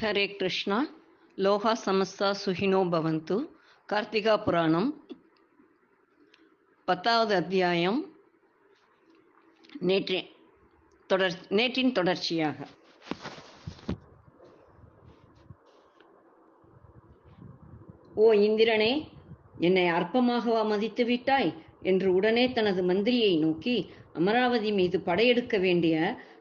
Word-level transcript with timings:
ஹரே 0.00 0.24
கிருஷ்ணா 0.30 0.76
லோகா 1.38 1.72
சமஸ்தா 1.74 2.28
சுகினோ 2.32 2.80
பவந்து 2.92 3.36
கார்த்திகா 3.88 4.34
புராணம் 4.36 4.88
பத்தாவது 6.88 7.34
அத்தியாயம் 7.34 7.98
நேற்று 9.82 10.20
தொடர் 11.10 11.36
நேற்றின் 11.50 11.92
தொடர்ச்சியாக 11.92 12.58
ஓ 18.16 18.28
இந்திரனே 18.40 18.92
என்னை 19.60 19.86
அற்பமாகவா 19.90 20.64
மதித்து 20.64 21.04
விட்டாய் 21.04 21.52
என்று 21.82 22.10
உடனே 22.12 22.46
தனது 22.52 22.82
மந்திரியை 22.82 23.34
நோக்கி 23.38 23.76
அமராவதி 24.14 24.72
மீது 24.72 25.00
படையெடுக்க 25.00 25.58
வேண்டிய 25.58 25.96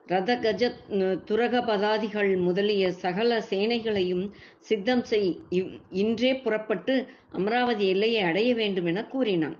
ரத 0.09 0.35
கஜ 0.35 0.63
துரக 1.25 1.55
பதாதிகள் 1.61 2.31
முதலிய 2.37 2.91
சகல 2.93 3.31
சேனைகளையும் 3.49 4.25
சித்தம் 4.59 5.03
செய் 5.03 5.29
இன்றே 5.89 6.31
புறப்பட்டு 6.35 6.93
அமராவதி 7.33 7.87
எல்லையை 7.87 8.21
அடைய 8.21 8.53
வேண்டும் 8.53 8.85
என 8.85 9.03
கூறினான். 9.05 9.57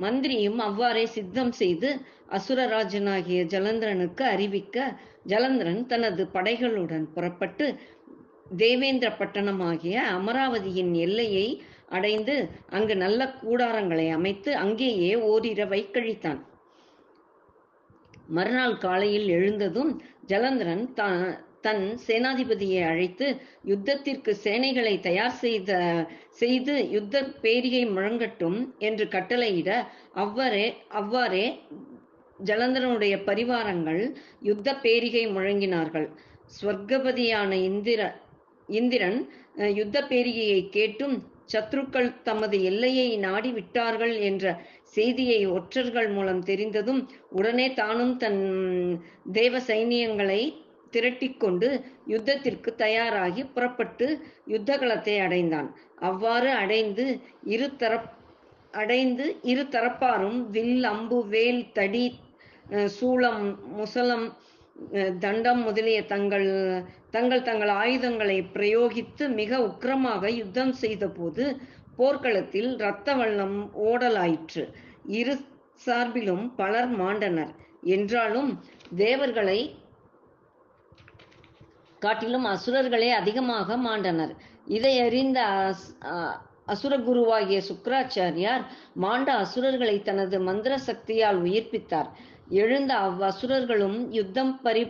மந்திரியும் 0.00 0.58
அவ்வாறே 0.58 1.04
சித்தம் 1.06 1.52
செய்து 1.52 1.90
அசுரராஜனாகிய 2.30 3.40
ஜலந்திரனுக்கு 3.44 4.24
அறிவிக்க 4.24 4.76
ஜலந்திரன் 5.26 5.86
தனது 5.86 6.24
படைகளுடன் 6.32 7.06
புறப்பட்டு 7.14 7.66
தேவேந்திர 8.56 9.08
பட்டணமாகிய 9.18 9.96
அமராவதியின் 10.16 10.92
எல்லையை 10.96 11.46
அடைந்து 11.88 12.34
அங்கு 12.70 12.96
நல்ல 12.96 13.24
கூடாரங்களை 13.42 14.06
அமைத்து 14.10 14.50
அங்கேயே 14.56 15.10
ஓரிரவை 15.26 15.80
கழித்தான் 15.90 16.40
மறுநாள் 18.28 18.78
காலையில் 18.78 19.28
எழுந்ததும் 19.28 19.92
ஜலந்திரன் 20.26 20.92
த- 20.94 21.34
தன் 21.60 21.96
சேனாதிபதியை 22.06 22.88
அழைத்து 22.88 23.26
யுத்தத்திற்கு 23.64 24.36
சேனைகளை 24.44 25.00
தயார் 25.00 25.36
செய்த 25.36 25.70
செய்து 26.32 26.90
யுத்த 26.90 27.22
பேரிகை 27.40 27.86
முழங்கட்டும் 27.86 28.58
என்று 28.78 29.08
கட்டளையிட 29.08 29.70
அவ்வாறே 30.14 30.66
அவ்வாறே 30.92 31.46
ஜலந்திரனுடைய 32.44 33.24
பரிவாரங்கள் 33.24 34.02
யுத்த 34.40 34.74
பேரிகை 34.76 35.26
முழங்கினார்கள். 35.28 36.08
ஸ்வர்கபதியான 36.56 37.52
இந்திர 37.62 38.00
இந்திரன் 38.68 39.18
யுத்த 39.74 40.02
பேரிகையை 40.02 40.68
கேட்டும் 40.68 41.16
சத்ருக்கள் 41.52 42.22
தமது 42.22 42.62
எல்லையை 42.62 43.16
நாடி 43.16 43.52
விட்டார்கள் 43.52 44.14
என்ற 44.20 44.46
செய்தியை 44.96 45.40
ஒற்றர்கள் 45.56 46.08
மூலம் 46.08 46.42
தெரிந்ததும் 46.42 47.00
உடனே 47.30 47.66
தானும் 47.74 48.14
தன் 48.16 48.42
தேவ 49.32 49.60
சைனியங்களை 49.68 50.40
திரட்டிக்கொண்டு 50.92 51.68
யுத்தத்திற்கு 52.12 52.70
தயாராகி 52.76 53.42
புறப்பட்டு 53.46 54.06
யுத்த 54.46 54.70
களத்தை 54.76 55.16
அடைந்தான். 55.20 55.68
அவ்வாறு 56.00 56.50
அடைந்து 56.62 57.04
இரு 57.46 57.68
தரப் 57.76 58.12
அடைந்து 58.74 59.26
இரு 59.42 59.64
தரப்பாரும் 59.74 60.38
வில் 60.50 60.86
அம்பு 60.86 61.18
வேல் 61.26 61.62
தடி 61.72 62.06
சூளம் 62.96 63.44
முசலம் 63.76 64.26
தண்டம் 65.20 65.60
முதலிய 65.62 65.98
தங்கள் 66.04 66.48
தங்கள் 67.10 67.46
தங்கள் 67.48 67.72
ஆயுதங்களை 67.76 68.38
பிரயோகித்து 68.54 69.24
மிக 69.38 69.60
உக்கிரமாக 69.68 70.30
யுத்தம் 70.38 70.74
செய்தபோது 70.74 71.44
போர்க்களத்தில் 71.96 72.74
இரத்த 72.74 73.14
வள்ளம் 73.14 73.70
ஓடலாயிற்று. 73.84 74.72
இரு 75.06 75.38
சார்பிலும் 75.86 76.54
பலர் 76.56 77.00
மாண்டனர். 77.00 77.54
என்றாலும் 77.82 78.64
தேவர்களை 78.96 79.74
காட்டிலும் 81.98 82.44
அசுரர்களே 82.44 83.08
அதிகமாக 83.08 83.76
மாண்டனர். 83.76 84.36
இதை 84.66 85.00
அறிந்த 85.00 85.40
அஸ்- 85.46 86.06
அ- 86.06 86.38
அசுரகுருவாகிய 86.66 87.60
சுக்கராச்சாரியார் 87.60 88.64
மாண்ட 88.94 89.34
அசுரர்களை 89.34 90.02
தனது 90.02 90.40
மந்திர 90.40 90.78
சக்தியால் 90.78 91.42
உயிர்ப்பித்தார். 91.42 92.08
எழுந்த 92.48 92.94
அவ்வசுரர்களும் 92.94 94.06
யுத்தம் 94.10 94.60
பரி 94.60 94.84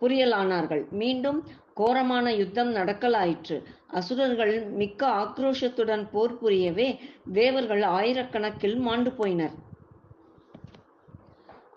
புரியலானார்கள். 0.00 0.88
மீண்டும் 0.88 1.48
கோரமான 1.80 2.26
யுத்தம் 2.40 2.72
நடக்கலாயிற்று. 2.78 3.56
அசுரர்கள் 3.98 4.54
மிக்க 4.80 5.02
ஆக்ரோஷத்துடன் 5.22 6.04
போர் 6.12 6.38
புரியவே 6.42 6.88
தேவர்கள் 7.40 7.84
ஆயிரக்கணக்கில் 7.96 8.78
மாண்டு 8.86 9.12
போயினர். 9.18 9.56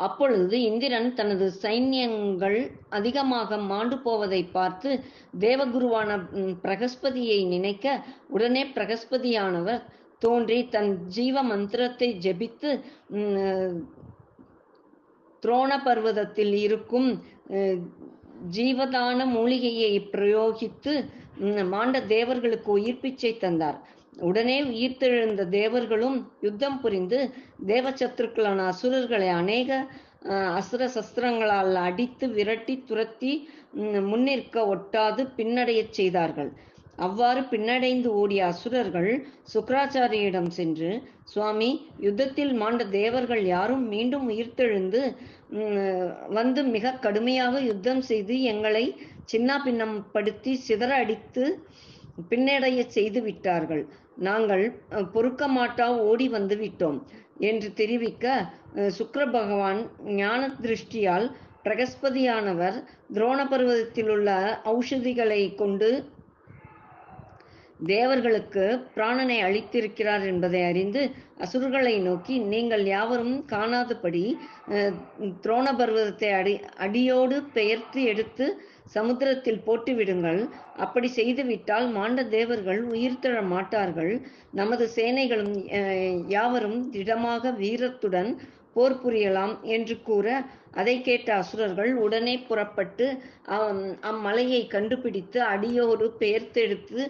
அப்பொழுது 0.05 0.55
இந்திரன் 0.69 1.09
தனது 1.17 1.45
சைன்யங்கள் 1.63 2.57
அதிகமாக 2.97 3.57
மாண்டு 3.71 3.97
போவதை 4.05 4.39
பார்த்து 4.55 4.89
தேவகுருவான 5.39 6.17
பிரகஸ்பதியை 6.63 7.39
நினைக்க 7.53 7.95
உடனே 8.35 8.63
பிரகஸ்பதியானவர் 8.77 9.83
தோன்றி 10.25 10.57
தன் 10.73 10.91
ஜீவ 11.17 11.35
மந்திரத்தை 11.51 12.09
ஜெபித்து 12.25 12.71
துரோண 15.43 15.71
பர்வதத்தில் 15.85 16.53
இருக்கும் 16.65 17.09
ஜீவதான 18.57 19.25
மூலிகையை 19.25 19.91
பிரயோகித்து 20.11 20.93
மாண்ட 21.73 21.97
தேவர்களுக்கு 22.13 22.69
உயிர் 22.71 22.99
பிச்சை 22.99 23.31
தந்தார். 23.37 23.77
உடனே 24.29 24.57
உயிர்த்தெழுந்த 24.63 25.43
தேவர்களும் 25.49 26.17
யுத்தம் 26.41 26.79
புரிந்து 26.81 27.19
தேவசத்துருக்களான 27.67 28.65
அசுரர்களை 28.71 29.29
அநேக 29.41 29.69
அசுர 30.59 30.89
சஸ்திரங்களால் 30.95 31.73
அடித்து 31.87 32.25
விரட்டி 32.29 32.83
துரத்தி 32.87 33.31
முன்னிற்க 34.09 34.55
ஒட்டாது 34.75 35.21
பின்னடையச் 35.37 35.95
செய்தார்கள். 35.99 36.51
அவ்வாறு 36.97 37.41
பின்னடைந்து 37.41 38.09
ஓடிய 38.13 38.41
அசுரர்கள் 38.45 39.09
சுக்கராச்சாரியிடம் 39.53 40.49
சென்று 40.49 40.89
சுவாமி 41.23 41.69
யுத்தத்தில் 41.99 42.53
மாண்ட 42.53 42.83
தேவர்கள் 42.89 43.43
யாரும் 43.45 43.85
மீண்டும் 43.87 44.27
உயிர்த்தெழுந்து 44.29 45.01
வந்து 46.29 46.61
மிக 46.75 46.93
கடுமையாக 47.01 47.61
யுத்தம் 47.61 48.01
செய்து 48.01 48.35
எங்களை 48.43 48.85
சின்னாபின்னம் 49.31 49.97
படுத்தி 50.11 50.53
சிதற 50.67 50.91
அடித்து 50.93 51.43
பின்னடைய 52.29 52.79
செய்து 52.87 53.19
விட்டார்கள். 53.21 53.83
நாங்கள் 54.19 54.63
பொறுக்க 55.13 55.43
மாட்டா 55.47 55.85
ஓடி 56.01 56.27
வந்து 56.27 56.55
விட்டோம் 56.55 56.99
என்று 57.41 57.69
தெரிவிக்க 57.73 58.25
சுக்கர 58.89 59.23
பகவான் 59.31 59.81
ஞான 60.15 60.41
திருஷ்டியால் 60.61 61.27
பிரகஸ்பதியானவர் 61.63 62.77
துரோண 63.13 63.39
பருவத்தில் 63.47 64.09
உள்ள 64.09 64.29
ஔஷதிகளை 64.73 65.41
கொண்டு 65.55 65.89
தேவர்களுக்கு 67.79 68.65
பிராணனை 68.95 69.37
அளித்திருக்கிறார் 69.45 70.23
என்பதை 70.31 70.61
அறிந்து 70.63 71.01
அசுரர்களை 71.37 71.95
நோக்கி 72.07 72.35
நீங்கள் 72.53 72.83
யாவரும் 72.95 73.35
காணாதபடி 73.51 74.23
துரோண 75.43 75.67
பர்வதத்தை 75.79 76.29
அடி 76.39 76.53
அடியோடு 76.85 77.37
பெயர்த்து 77.57 78.01
எடுத்து 78.11 78.45
சமுத்திரத்தில் 78.95 79.61
போட்டுவிடுங்கள். 79.67 80.39
அப்படி 80.77 81.07
செய்துவிட்டால் 81.19 81.87
மாண்ட 81.97 82.23
தேவர்கள் 82.35 82.81
உயிர் 82.93 83.21
தழ 83.23 83.35
மாட்டார்கள். 83.53 84.13
நமது 84.59 84.85
சேனைகளும் 84.97 85.53
யாவரும் 86.35 86.79
திடமாக 86.95 87.51
வீரத்துடன் 87.61 88.31
போர் 88.75 89.01
புரியலாம் 89.03 89.55
என்று 89.75 89.95
கூற 90.01 90.27
அதை 90.73 91.01
கேட்ட 91.01 91.35
அசுரர்கள் 91.35 91.95
உடனே 91.95 92.37
புறப்பட்டு 92.39 93.05
அம்- 93.47 93.95
அம்மலையை 94.01 94.67
கண்டுபிடித்து 94.67 95.41
அடியோடு 95.43 96.15
பெயர்த்தெடுத்து 96.19 97.01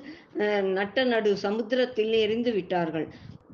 நட்ட 0.72 1.04
நடு 1.04 1.38
சமுத்திரத்தில் 1.38 2.14
எரிந்து 2.14 2.52
விட்டார்கள். 2.52 3.08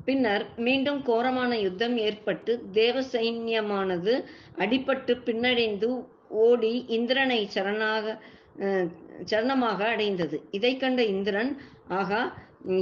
பின்னர் 0.05 0.45
மீண்டும் 0.57 1.01
கோரமான 1.03 1.57
யுத்தம் 1.59 1.97
ஏற்பட்டு 1.97 2.61
தேவ 2.71 3.01
சைன்யமானது 3.11 4.13
அடிபட்டு 4.57 5.13
பின்னடைந்து 5.25 5.89
ஓடி 6.29 6.85
இந்திரனை 6.87 7.49
சரணாக 7.53 8.17
சரணமாக 9.25 9.79
அடைந்தது. 9.85 10.37
இதை 10.51 10.77
கண்ட 10.77 11.03
இந்திரன் 11.05 11.51
ஆகா 11.87 12.21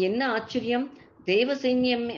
என்ன 0.05 0.21
ஆச்சரியம்? 0.31 0.85
தேவ 1.25 1.55
சைன்யமே 1.55 2.15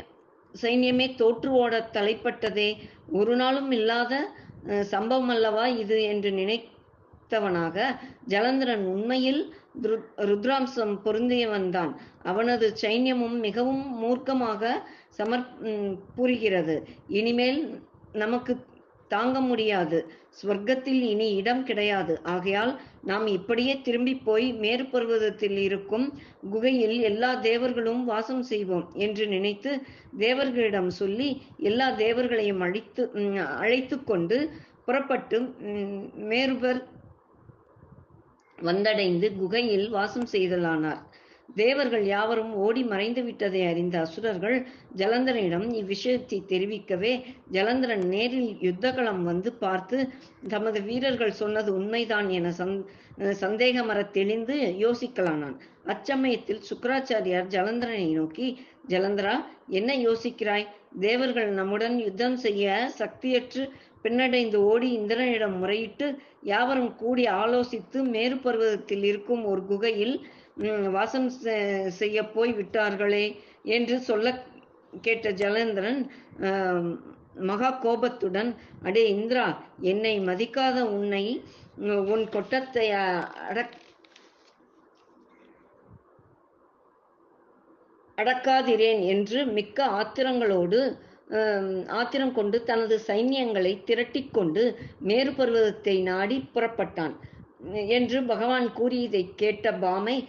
சைன்யமே 0.61 1.15
தோற்று 1.15 1.50
ஓட 1.51 1.89
தலைப்பட்டதே. 1.94 2.69
ஒரு 3.11 3.35
நாளும் 3.35 3.71
இல்லாத 3.71 4.13
சம்பவம் 4.81 5.29
அல்லவா 5.29 5.67
இது 5.67 6.03
என்று 6.03 6.29
நினைத்தவனாக 6.31 7.85
ஜலந்திரன் 8.27 8.83
உண்மையில் 8.85 9.53
ருத்- 9.81 10.09
ருத்ராம்சம் 10.17 11.00
பொருந்தியவன்தான் 11.06 11.95
அவனது 12.23 12.73
சைன்யமும் 12.81 13.39
மிகவும் 13.39 14.03
மூர்க்கமாக 14.03 14.71
சமர் 15.17 15.47
புரிகிறது. 16.15 16.88
இனிமேல் 17.07 17.81
நமக்கு 18.13 18.57
தாங்க 19.09 19.38
முடியாது. 19.41 20.00
ஸ்வர்க்கத்தில் 20.38 21.01
இனி 21.09 21.27
இடம் 21.35 21.63
கிடையாது. 21.63 22.13
ஆகையால் 22.33 22.71
நாம் 23.03 23.27
இப்படியே 23.35 23.73
திரும்பி 23.81 24.13
போய் 24.25 24.47
மேறு 24.59 24.85
பர்வதத்தில் 24.85 25.59
இருக்கும் 25.59 26.06
குகையில் 26.51 26.97
எல்லா 27.01 27.31
தேவர்களும் 27.41 28.03
வாசம் 28.06 28.44
செய்வோம் 28.44 28.88
என்று 29.06 29.25
நினைத்து 29.27 29.71
தேவர்களிடம் 30.19 30.91
சொல்லி 31.00 31.29
எல்லா 31.63 31.89
தேவர்களையும் 31.97 32.63
அழைத்து 32.67 33.03
அழைத்து 33.59 33.97
கொண்டு 34.03 34.39
புறப்பட்டு 34.85 35.38
ம், 35.69 36.00
மேருபர் 36.29 36.81
வந்தடைந்து 38.57 39.27
குகையில் 39.38 39.88
வாசம் 39.89 40.29
செய்தலானார். 40.31 41.01
தேவர்கள் 41.55 42.05
யாவரும் 42.05 42.53
ஓடி 42.55 42.83
மறைந்து 42.83 43.21
விட்டதை 43.23 43.61
அறிந்த 43.65 43.99
அசுரர்கள் 43.99 44.57
ஜலந்தரனிடம் 44.95 45.67
இவ்விஷயத்தை 45.73 46.39
தெரிவிக்கவே 46.47 47.13
ஜலந்தரன் 47.51 48.05
நேரில் 48.05 48.51
யுத்தகளம் 48.61 49.23
வந்து 49.23 49.53
பார்த்து 49.53 49.97
தமது 50.47 50.81
வீரர்கள் 50.81 51.31
சொன்னது 51.31 51.73
உண்மைதான் 51.73 52.29
என 52.29 52.51
சந் 52.51 52.75
சந்தேகமரத் 53.41 54.11
தெளிந்து 54.11 54.55
யோசிக்கலானான். 54.79 55.57
அச்சமயத்தில் 55.85 56.65
சுக்கராச்சாரியார் 56.69 57.47
ஜலந்தரனை 57.47 58.11
நோக்கி 58.13 58.47
ஜலந்தரா 58.89 59.35
என்ன 59.69 59.93
யோசிக்கிறாய்? 59.97 60.67
தேவர்கள் 60.99 61.49
நம்முடன் 61.51 61.99
யுத்தம் 61.99 62.37
செய்ய 62.37 62.67
சக்தியற்று 62.99 63.63
பின்னடைந்து 64.03 64.55
ஓடி 64.55 64.99
இந்திரனிடம் 64.99 65.57
முறையிட்டு 65.57 66.07
யாவரும் 66.43 66.95
கூடி 66.95 67.25
ஆலோசித்து 67.25 68.03
மேறு 68.03 68.35
பர்வதத்தில் 68.35 69.03
இருக்கும் 69.03 69.45
ஒரு 69.45 69.65
குகையில் 69.65 70.15
வாசம் 70.91 71.29
செய்ய 71.88 72.23
போய் 72.23 72.53
விட்டார்களே 72.53 73.25
என்று 73.63 74.00
சொல்ல 74.00 74.44
கேட்ட 75.01 75.31
ஜலேந்திரன் 75.31 76.09
மகா 77.33 77.69
கோபத்துடன் 77.69 78.56
அடே 78.83 79.03
இந்திரா 79.09 79.45
என்னை 79.81 80.19
மதிக்காத 80.19 80.79
உன்னை 80.81 81.41
உன் 82.13 82.25
கொட்டத்தை 82.29 82.91
அடக் 83.50 83.77
அடக்காதிரேன் 88.17 89.01
என்று 89.06 89.45
மிக்க 89.45 89.85
ஆத்திரங்களோடு 89.85 90.79
ஆத்திரம் 91.88 92.33
கொண்டு 92.33 92.63
தனது 92.63 93.00
சைன்யங்களை 93.07 93.83
திரட்டி 93.83 94.29
கொண்டு 94.31 94.63
மேரு 95.00 95.31
நாடி 96.03 96.50
புறப்பட்டான். 96.53 97.15
என்று 97.73 98.23
பகவான் 98.23 98.73
கூறியதை 98.73 99.31
கேட்ட 99.35 99.71
பாமை 99.71 100.27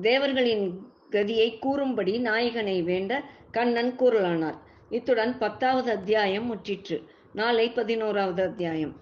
தேவர்களின் 0.00 0.92
கதியை 1.10 1.58
கூறும்படி 1.58 2.18
நாயகனை 2.18 2.82
வேண்ட 2.82 3.30
கண்ணன் 3.50 3.98
கூறலானார். 3.98 4.58
இத்துடன் 4.88 5.38
பத்தாவது 5.38 5.90
அத்தியாயம் 5.90 6.54
முற்றிற்று. 6.54 7.08
நாளை 7.32 7.70
பதினோராவது 7.70 8.42
அத்தியாயம். 8.42 8.96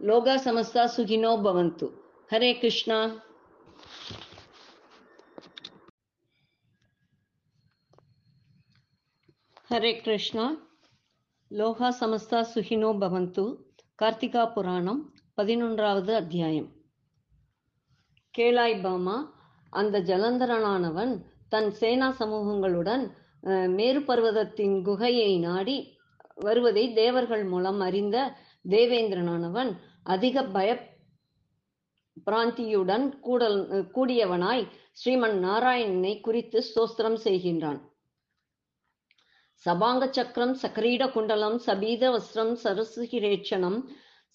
லோகா 0.00 0.34
சமஸ்தா 0.44 0.88
சுகினோ 0.96 1.32
பவந்து. 1.44 1.92
ஹரே 2.30 2.58
கிருஷ்ணா. 2.58 3.24
ஹரே 9.70 10.00
கிருஷ்ணா. 10.00 10.54
லோகா 11.50 11.94
சமஸ்தா 12.00 12.46
சுகினோ 12.54 12.92
பவந்து. 12.98 13.66
கார்த்திகா 14.02 14.52
புராணம் 14.52 15.12
பதினொன்றாவது 15.36 16.12
அத்தியாயம். 16.14 16.66
கேளாய் 18.38 18.82
பாமா 18.82 19.16
அந்த 19.70 20.00
ஜலந்தரனானவன் 20.00 21.12
தன் 21.48 21.70
சேனா 21.70 22.08
சமூகங்களுடன் 22.18 23.04
மேரு 23.68 24.00
பர்வதத்தின் 24.00 24.76
குகையை 24.84 25.40
நாடி 25.40 25.76
வருவதை 26.34 26.92
தேவர்கள் 26.92 27.44
மூலம் 27.44 27.80
அறிந்த 27.80 28.16
தேவேந்திரனானவன் 28.68 29.72
அதிக 30.02 30.44
பய 30.44 30.78
பிராந்தியுடன் 32.30 33.08
கூடல் 33.20 33.60
கூடியவனாய் 33.94 34.64
ஸ்ரீமன் 35.00 35.38
நாராயணனை 35.44 36.20
குறித்து 36.20 36.64
சோஸ்திரம் 36.74 37.18
செய்கின்றான். 37.24 37.80
சபாங்க 39.66 40.04
சக்கரம் 40.10 40.54
சக்கரீட 40.62 41.04
குண்டலம் 41.10 41.56
சபீத 41.58 42.10
வஸ்திரம் 42.10 42.52
சரசுகிரேட்சணம் 42.64 43.78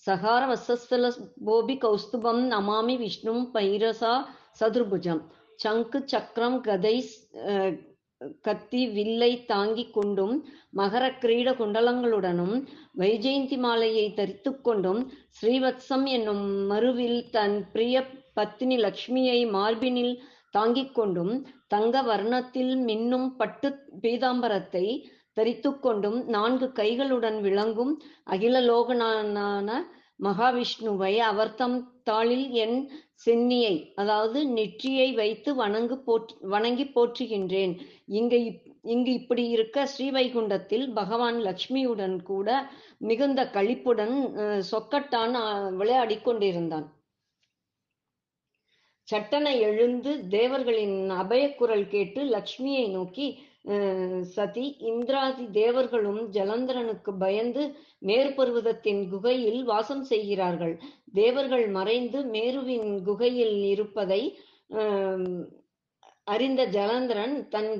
சகார 0.05 0.41
வசஸ்தல 0.47 1.09
போபி 1.45 1.75
கௌஸ்துபம் 1.75 2.41
நமாமி 2.53 2.95
விஷ்ணும் 2.97 3.43
பைரசா 3.53 4.13
சதுர்புஜம். 4.59 5.21
சங்கு 5.59 5.99
சக்கரம் 6.05 6.57
கதை 6.61 6.95
கத்தி 8.45 8.81
வில்லை 8.87 9.31
தாங்கிக் 9.45 9.93
கொண்டும் 9.93 10.35
மகர 10.77 11.05
கிரீட 11.23 11.49
குண்டலங்களுடனும் 11.51 12.55
வைஜெயந்தி 12.97 13.57
மாலையை 13.57 14.05
தரித்து 14.13 14.51
கொண்டும் 14.61 15.01
ஸ்ரீவத்சம் 15.39 16.05
என்னும் 16.07 16.45
மறுவில் 16.67 17.19
தன் 17.29 17.57
பிரிய 17.71 17.95
பத்தினி 18.33 18.77
லக்ஷ்மியை 18.77 19.39
மார்பினில் 19.55 20.13
தாங்கிக் 20.53 20.95
கொண்டும் 20.95 21.33
தங்க 21.67 22.01
வர்ணத்தில் 22.01 22.73
மின்னும் 22.87 23.27
பட்டு 23.37 23.69
பீதாம்பரத்தை 24.03 24.85
தரித்து 25.33 25.69
கொண்டும் 25.79 26.19
நான்கு 26.35 26.67
கைகளுடன் 26.79 27.39
விளங்கும் 27.41 27.93
அகிலலோகனான 28.33 29.69
மகாவிஷ்ணுவை 30.23 31.13
அவர் 31.29 31.55
தம் 31.55 31.77
தாளில் 32.09 32.45
என் 32.63 32.77
சென்னியை 33.25 33.73
அதாவது 34.01 34.39
நெற்றியை 34.57 35.07
வைத்து 35.13 35.49
வணங்கு 35.55 35.95
போற்று 36.07 36.35
வணங்கி 36.53 36.85
போற்றுகின்றேன். 36.95 37.73
இங்கு 38.19 38.39
இங்கு 38.93 39.11
இப்படி 39.13 39.43
இருக்க 39.47 39.85
ஸ்ரீவைகுண்டத்தில் 39.93 40.85
பகவான் 40.93 41.37
லக்ஷ்மியுடன் 41.47 42.17
கூட 42.31 42.47
மிகுந்த 43.09 43.43
களிப்புடன் 43.55 44.15
சொக்கட்டான் 44.71 45.35
விளையாடி 45.79 46.17
கொண்டிருந்தான். 46.21 46.87
சட்டன 49.13 49.47
எழுந்து 49.67 50.11
தேவர்களின் 50.29 50.99
அபயக்குரல் 51.21 51.87
கேட்டு 51.87 52.21
லக்ஷ்மியை 52.35 52.85
நோக்கி 52.91 53.27
சதி 54.35 54.63
இந்திராதி 54.91 55.43
தேவர்களும் 55.51 56.21
ஜலந்தரனுக்கு 56.31 57.11
பயந்து 57.19 57.63
மேற்பருவதத்தின் 58.05 59.01
குகையில் 59.09 59.61
வாசம் 59.63 60.03
செய்கிறார்கள். 60.03 60.73
தேவர்கள் 61.13 61.65
மறைந்து 61.77 62.21
மேருவின் 62.33 62.89
குகையில் 63.03 63.57
இருப்பதை 63.73 64.21
அறிந்த 66.27 66.61
ஜலந்தரன் 66.75 67.33
தன் 67.53 67.71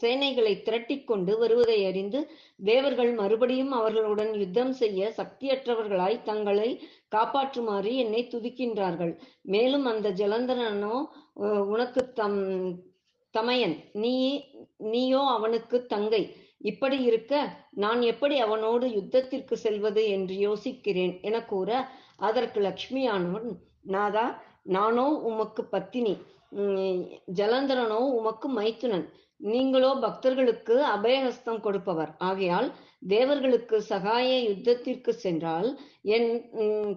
சேனைகளை 0.00 0.52
திரட்டிக் 0.66 1.06
கொண்டு 1.06 1.32
வருவதை 1.38 1.76
அறிந்து 1.90 2.20
தேவர்கள் 2.64 3.12
மறுபடியும் 3.20 3.72
அவர்களுடன் 3.72 4.32
யுத்தம் 4.40 4.72
செய்ய 4.80 5.08
சக்தியற்றவர்களாய் 5.18 6.18
தங்களை 6.22 6.70
காப்பாற்றுமாறு 7.14 7.92
என்னை 8.02 8.22
துதிக்கின்றார்கள். 8.32 9.12
மேலும் 9.54 9.86
அந்த 9.92 10.10
ஜலந்தரனோ 10.20 10.96
உனக்கு 11.74 12.02
தம் 12.20 12.40
தமையன் 13.34 13.76
நீ 14.02 14.14
நீயோ 14.92 15.22
அவனுக்கு 15.36 15.78
தங்கை. 15.86 16.22
இப்படி 16.70 16.96
இருக்க 17.02 17.34
நான் 17.84 18.00
எப்படி 18.12 18.36
அவனோடு 18.46 18.86
யுத்தத்திற்கு 18.96 19.56
செல்வது 19.66 20.02
என்று 20.16 20.34
யோசிக்கிறேன் 20.46 21.14
என 21.28 21.36
கூற 21.44 21.70
அதற்கு 22.28 22.60
லக்ஷ்மியானவன் 22.60 23.48
நாதா 23.94 24.26
நானோ 24.76 25.06
உமக்கு 25.30 25.62
பத்தினி. 25.74 26.14
ஜலந்தரனோ 27.38 27.98
உமக்கு 28.18 28.48
மைத்துனன். 28.58 29.06
நீங்களோ 29.52 29.90
பக்தர்களுக்கு 30.04 30.74
அபயஹஸ்தம் 30.94 31.60
கொடுப்பவர். 31.60 32.10
ஆகையால் 32.28 32.68
தேவர்களுக்கு 33.08 33.76
சகாய 33.82 34.30
யுத்தத்திற்கு 34.48 35.12
சென்றால் 35.24 35.68
என் 36.16 36.30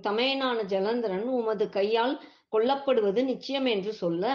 தமையனான 0.08 0.58
ஜலந்தரன் 0.74 1.28
உமது 1.40 1.68
கையால் 1.70 2.16
கொல்லப்படுவது 2.54 3.22
நிச்சயம் 3.24 3.68
என்று 3.76 3.92
சொல்ல 3.94 4.34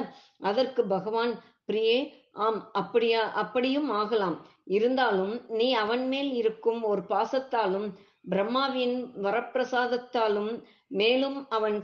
அதற்கு 0.51 0.83
பகவான் 0.87 1.33
பிரியே 1.69 1.99
ஆம் 2.47 2.61
அப்படியா 2.73 3.23
அப்படியும் 3.43 3.89
ஆகலாம். 4.01 4.37
இருந்தாலும் 4.77 5.35
நீ 5.59 5.69
அவன் 5.83 6.05
மேல் 6.09 6.31
இருக்கும் 6.41 6.81
ஒரு 6.83 7.03
பாசத்தாலும் 7.13 7.89
பிரம்மாவின் 8.33 8.97
வரப்பிரசாதத்தாலும் 9.25 10.51
மேலும் 10.99 11.39
அவன் 11.57 11.79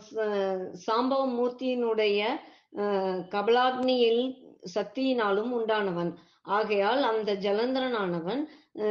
சாம்பவ 0.87 1.23
மூர்த்தியினுடைய 1.37 2.21
கபலாக்னியில் 3.35 4.23
சக்தியினாலும் 4.75 5.51
உண்டானவன். 5.59 6.13
ஆகையால் 6.43 7.03
அந்த 7.03 7.31
ஜலந்தரனானவன் 7.45 8.43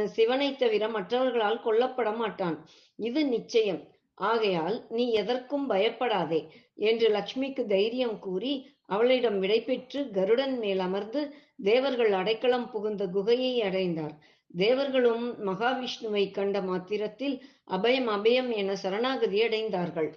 சிவனை 0.06 0.56
தவிர 0.56 0.84
மற்றவர்களால் 0.88 1.62
கொல்லப்பட 1.62 2.10
மாட்டான். 2.12 2.56
இது 2.98 3.20
நிச்சயம். 3.26 3.82
ஆகையால் 4.14 4.76
நீ 4.88 5.04
எதற்கும் 5.12 5.66
பயப்படாதே 5.66 6.40
என்று 6.88 7.06
லக்ஷ்மிக்கு 7.08 7.62
தைரியம் 7.66 8.18
கூறி 8.18 8.54
அவளிடம் 8.86 9.38
விடைபெற்று 9.42 10.00
கருடன் 10.10 10.58
மேல் 10.58 10.78
அமர்ந்து 10.78 11.20
தேவர்கள் 11.62 12.12
அடைக்கலம் 12.12 12.70
புகுந்த 12.70 13.02
குகையை 13.06 13.54
அடைந்தார். 13.62 14.14
தேவர்களும் 14.54 15.24
மகாவிஷ்ணுவை 15.46 16.24
கண்ட 16.30 16.56
மாத்திரத்தில் 16.62 17.36
அபயம் 17.70 18.08
அபயம் 18.16 18.50
என 18.54 18.76
சரணாகதி 18.76 19.38
அடைந்தார்கள். 19.42 20.10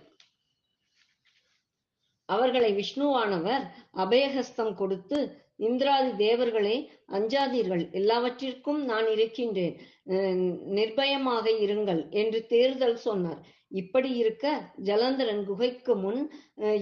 அவர்களை 2.30 2.72
விஷ்ணுவானவர் 2.74 3.64
அபயஹஸ்தம் 3.96 4.74
கொடுத்து 4.74 5.20
இந்திராதி 5.60 6.26
தேவர்களே 6.26 6.76
அஞ்சாதீர்கள். 7.12 7.92
எல்லாவற்றிற்கும் 7.92 8.86
நான் 8.86 9.12
இருக்கின்றேன். 9.12 9.76
அஹ், 10.08 10.42
நிர்பயமாக 10.70 11.46
இருங்கள் 11.60 12.10
என்று 12.14 12.46
தேர்தல் 12.46 12.98
சொன்னார். 12.98 13.42
இப்படி 13.72 14.10
இருக்க 14.16 14.46
ஜலந்தரன் 14.88 15.42
குகைக்கு 15.46 15.94
முன் 15.96 16.22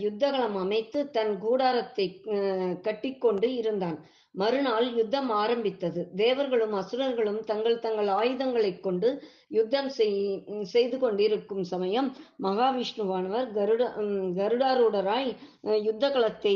யுத்தகலம் 0.03 0.57
அமைத்து 0.57 0.99
தன் 1.11 1.33
கூடாரத்தை 1.37 2.05
கட்டிக்கொண்டு 2.83 3.47
இருந்தான். 3.55 3.97
மறுநாள் 4.35 4.87
யுத்தம் 4.97 5.29
ஆரம்பித்தது. 5.33 6.01
தேவர்களும் 6.15 6.73
அசுரர்களும் 6.73 7.39
தங்கள் 7.43 7.77
தங்கள் 7.79 8.09
ஆயுதங்களைக் 8.17 8.81
கொண்டு 8.81 9.09
யுத்தம் 9.51 9.89
செய் 9.89 10.17
செய்து 10.73 10.97
கொண்டிருக்கும் 10.97 11.63
சமயம் 11.63 12.09
மகாவிஷ்ணுவானவர் 12.43 13.47
கருட 13.57 13.83
கருடாரூடராய் 14.39 15.29
யுத்த 15.83 16.09
களத்தை 16.09 16.55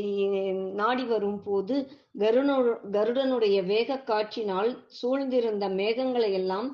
நாடி 0.81 1.05
வரும் 1.05 1.41
போது 1.43 1.77
கருணு 2.19 2.55
கருடனுடைய 2.93 3.59
வேக 3.65 3.99
காற்றினால் 4.03 4.71
சூழ்ந்திருந்த 4.99 5.67
மேகங்களை 5.79 6.31
எல்லாம் 6.33 6.69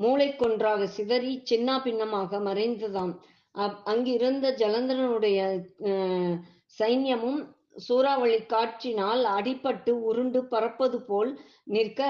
மூளைக்கொன்றாக 0.00 0.84
சிதறி 0.88 1.42
சின்னா 1.50 1.82
பின்னமாக 1.82 2.38
மறைந்ததாம். 2.40 3.12
அப்- 3.54 3.82
அங்கிருந்த 3.84 4.54
ஜலந்தரனுடைய 4.58 5.38
அஹ், 5.82 6.36
சைன்யமும் 6.78 7.40
சூறாவளி 7.76 8.38
காற்றினால் 8.44 9.22
அடிபட்டு 9.30 9.90
உருண்டு 9.90 10.46
பறப்பது 10.46 11.02
போல் 11.02 11.30
நிற்க 11.64 12.00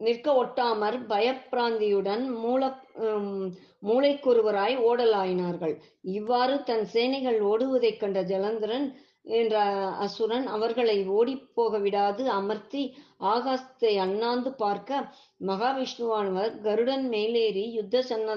நிற்க 0.00 0.44
ஒட்டாமற் 0.44 0.98
பயப்பிராந்தியுடன் 1.08 2.24
மூல 2.36 2.62
உம், 2.94 3.46
மூளைக்கொருவராய் 3.82 4.76
ஓடலாயினார்கள். 4.82 5.74
இவ்வாறு 6.08 6.62
தன் 6.62 6.84
சேனைகள் 6.84 7.40
ஓடுவதைக் 7.42 7.98
கண்ட 7.98 8.22
ஜலந்தரன் 8.22 8.86
என்ற 9.22 9.56
அசுரன் 9.98 10.46
அவர்களை 10.46 11.08
ஓடிப்போக 11.08 11.80
விடாது 11.80 12.28
அமர்த்தி 12.30 12.82
ஆகாசத்தை 13.20 13.92
அண்ணாந்து 13.98 14.50
பார்க்க 14.54 15.00
மகாவிஷ்ணுவானவர் 15.46 16.52
கருடன் 16.62 17.06
மேலேறி 17.08 17.64
யுத்த 17.72 18.02
சன்ன 18.02 18.36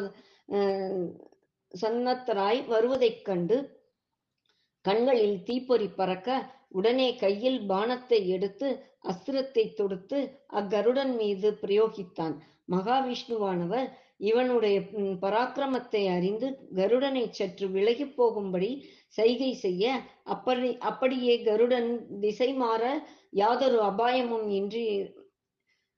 அஹ், 0.50 1.06
சன்னத்தராய் 1.72 2.62
வருவதைக் 2.68 3.26
கண்டு 3.26 3.58
கண்களில் 4.86 5.44
தீப்பொறி 5.44 5.88
பறக்க 5.92 6.30
உடனே 6.70 7.16
கையில் 7.16 7.60
பானத்தை 7.70 8.20
எடுத்து 8.28 8.68
அஸ்திரத்தை 9.04 9.74
தொடுத்து 9.74 10.20
அக்கருடன் 10.52 11.14
மீது 11.16 11.50
பிரயோகித்தான். 11.62 12.36
மகாவிஷ்ணுவானவர் 12.72 13.88
இவனுடைய 14.22 14.78
பராக்கிரமத்தை 15.22 16.01
அறிந்து 16.08 16.48
கருடனை 16.75 17.24
சற்று 17.32 17.68
விலகிப் 17.68 18.16
போகும்படி 18.16 18.72
சைகை 19.10 19.51
செய்ய 19.56 19.86
அப்படி 20.25 20.70
அப்படியே 20.82 21.36
கருடன் 21.44 21.90
திசை 22.20 22.50
மாற 22.54 22.84
யாதொரு 23.34 23.80
அபாயமும் 23.82 24.48
இன்றி 24.51 24.86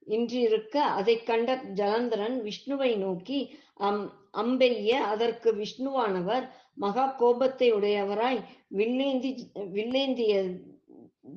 இன்றிருக்க 0.08 0.76
அதை 0.94 1.16
கண்ட 1.24 1.50
ஜலந்தரன் 1.74 2.38
விஷ்ணுவை 2.44 2.92
நோக்கி 2.98 3.40
அம் 3.80 4.04
அம்பெய்ய 4.34 4.92
அதற்கு 5.06 5.50
விஷ்ணுவானவர் 5.54 6.46
மகா 6.78 7.06
கோபத்தை 7.20 7.68
உடையவராய் 7.72 8.42
வில்லேந்தி 8.72 9.32
வில்லேந்திய 9.74 10.36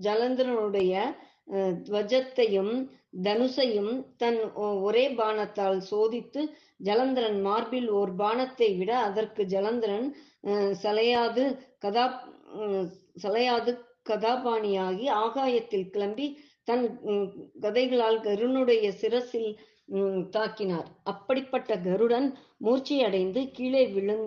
ஜலந்தரனுடைய 0.00 0.92
துவஜத்தையும் 1.86 2.72
தனுசையும் 3.22 3.92
தன் 4.16 4.52
ஒ- 4.54 4.80
ஒரே 4.82 5.14
பானத்தால் 5.14 5.80
சோதித்து 5.90 6.40
ஜலந்தரன் 6.84 7.40
மார்பில் 7.40 7.88
ஓர் 7.90 8.14
பானத்தை 8.14 8.78
விட 8.78 8.90
அதற்கு 8.98 9.42
ஜலந்தரன் 9.44 10.08
சலையாது 10.82 11.44
கதா 11.78 12.06
சலையாது 13.22 13.72
கதாபாணியாகி 14.08 15.08
ஆகாயத்தில் 15.24 15.90
கிளம்பி 15.90 16.26
தன் 16.64 16.84
கதைகளால் 17.60 18.20
கருணுடைய 18.20 18.88
சிரசில் 18.90 19.50
தாக்கினார். 20.30 20.88
அப்படிப்பட்ட 21.02 21.78
கருடன் 21.78 22.28
மூர்ச்சியடைந்து 22.64 23.50
கீழே 23.52 23.86
விழுந் 23.86 24.24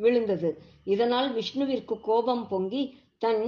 விழுந்தது. 0.00 0.50
இதனால் 0.84 1.28
விஷ்ணுவிற்கு 1.34 2.00
கோபம் 2.00 2.48
பொங்கி 2.48 2.82
தன் 3.18 3.42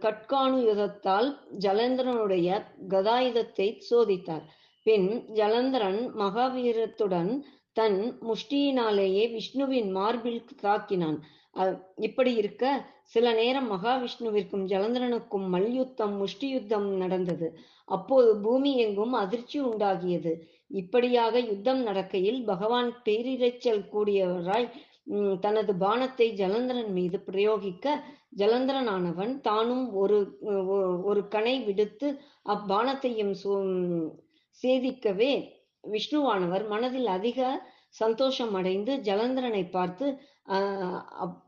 கட்காணுயுதத்தால் 0.00 1.36
ஜலந்தரனுடைய 1.58 2.62
கதாயுதத்தை 2.88 3.80
சோதித்தார். 3.90 4.42
பின் 4.82 5.24
ஜலந்தரன் 5.34 6.10
மகாவீரத்துடன் 6.18 7.40
தன் 7.72 8.18
முஷ்டியினாலேயே 8.20 9.32
விஷ்ணுவின் 9.32 9.90
மார்பில் 9.90 10.44
தாக்கினான். 10.62 11.18
அ- 11.58 11.92
இப்படி 11.96 12.34
இருக்க 12.34 12.90
சில 13.02 13.32
நேரம் 13.32 13.72
மகாவிஷ்ணுவிற்கும் 13.72 14.66
ஜலந்தரனுக்கும் 14.66 15.48
மல்யுத்தம் 15.48 16.16
முஷ்டி 16.16 16.48
யுத்தம் 16.48 16.96
நடந்தது. 16.96 17.58
அப்போது 17.84 18.36
பூமி 18.36 18.76
எங்கும் 18.76 19.12
அதிர்ச்சி 19.12 19.60
உண்டாகியது. 19.60 20.48
இப்படியாக 20.68 21.38
யுத்தம் 21.38 21.86
நடக்கையில் 21.86 22.44
பகவான் 22.44 22.92
பேரிரைச்சல் 23.04 23.84
கூடியவராய் 23.92 24.70
உம், 25.04 25.38
தனது 25.38 25.72
பானத்தை 25.72 26.32
ஜலந்தரன் 26.32 26.92
மீது 26.92 27.22
பிரயோகிக்க 27.26 28.04
ஜலந்தரனானவன் 28.32 29.40
தானும் 29.40 29.94
ஒரு 29.94 30.18
ஒ- 30.40 31.00
ஒரு 31.04 31.28
கணை 31.28 31.60
விடுத்து 31.60 32.08
அப்பானத்தையும் 32.44 33.34
சேதிக்கவே 34.62 35.32
விஷ்ணுவானவர் 35.84 36.68
மனதில் 36.68 37.06
அதிக 37.06 37.40
சந்தோஷம் 37.88 38.54
அடைந்து 38.54 38.96
ஜலந்தரனை 38.98 39.70
பார்த்து 39.70 40.06
அப்- 41.24 41.40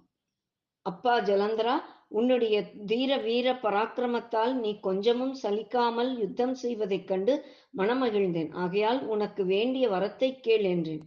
அப்பா 0.86 1.20
ஜலந்தரா 1.20 1.74
உன்னுடைய 2.08 2.56
தீர 2.86 3.16
வீர 3.18 3.52
பராக்கிரமத்தால் 3.62 4.52
நீ 4.54 4.80
கொஞ்சமும் 4.80 5.34
சலிக்காமல் 5.42 6.18
யுத்தம் 6.18 6.54
செய்வதைக் 6.54 7.08
கண்டு 7.08 7.34
மனமகிழ்ந்தேன். 7.76 8.50
ஆகையால் 8.54 9.06
உனக்கு 9.06 9.44
வேண்டிய 9.44 9.88
வரத்தை 9.88 10.40
கேள் 10.40 10.64
என்றேன். 10.64 11.04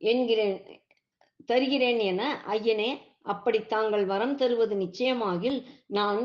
என்கிறேன் 0.00 0.56
தருகிறேன் 1.46 1.98
என 2.02 2.22
ஐயனே 2.48 2.90
அப்படி 3.26 3.58
தாங்கள் 3.66 4.04
வரம் 4.04 4.34
தருவது 4.36 4.74
நிச்சயமாகில் 4.76 5.58
நான் 5.90 6.20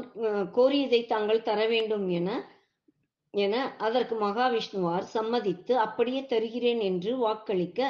கோரியதை 0.51 1.01
தாங்கள் 1.05 1.39
தர 1.41 1.60
வேண்டும் 1.65 2.08
என 2.12 2.29
என 3.34 3.55
அதற்கு 3.77 4.15
மகாவிஷ்ணுவார் 4.22 5.05
சம்மதித்து 5.10 5.74
அப்படியே 5.77 6.22
தருகிறேன் 6.25 6.81
என்று 6.81 7.12
வாக்களிக்க 7.17 7.81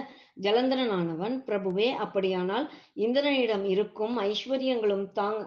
ஜலந்தரனானவன் 0.42 1.36
பிரபுவே 1.48 1.90
அப்படியானால் 1.96 2.66
இந்திரனிடம் 2.98 3.66
இருக்கும் 3.66 4.16
ஐஸ்வர்யங்களும் 4.26 5.06
தாங் 5.14 5.42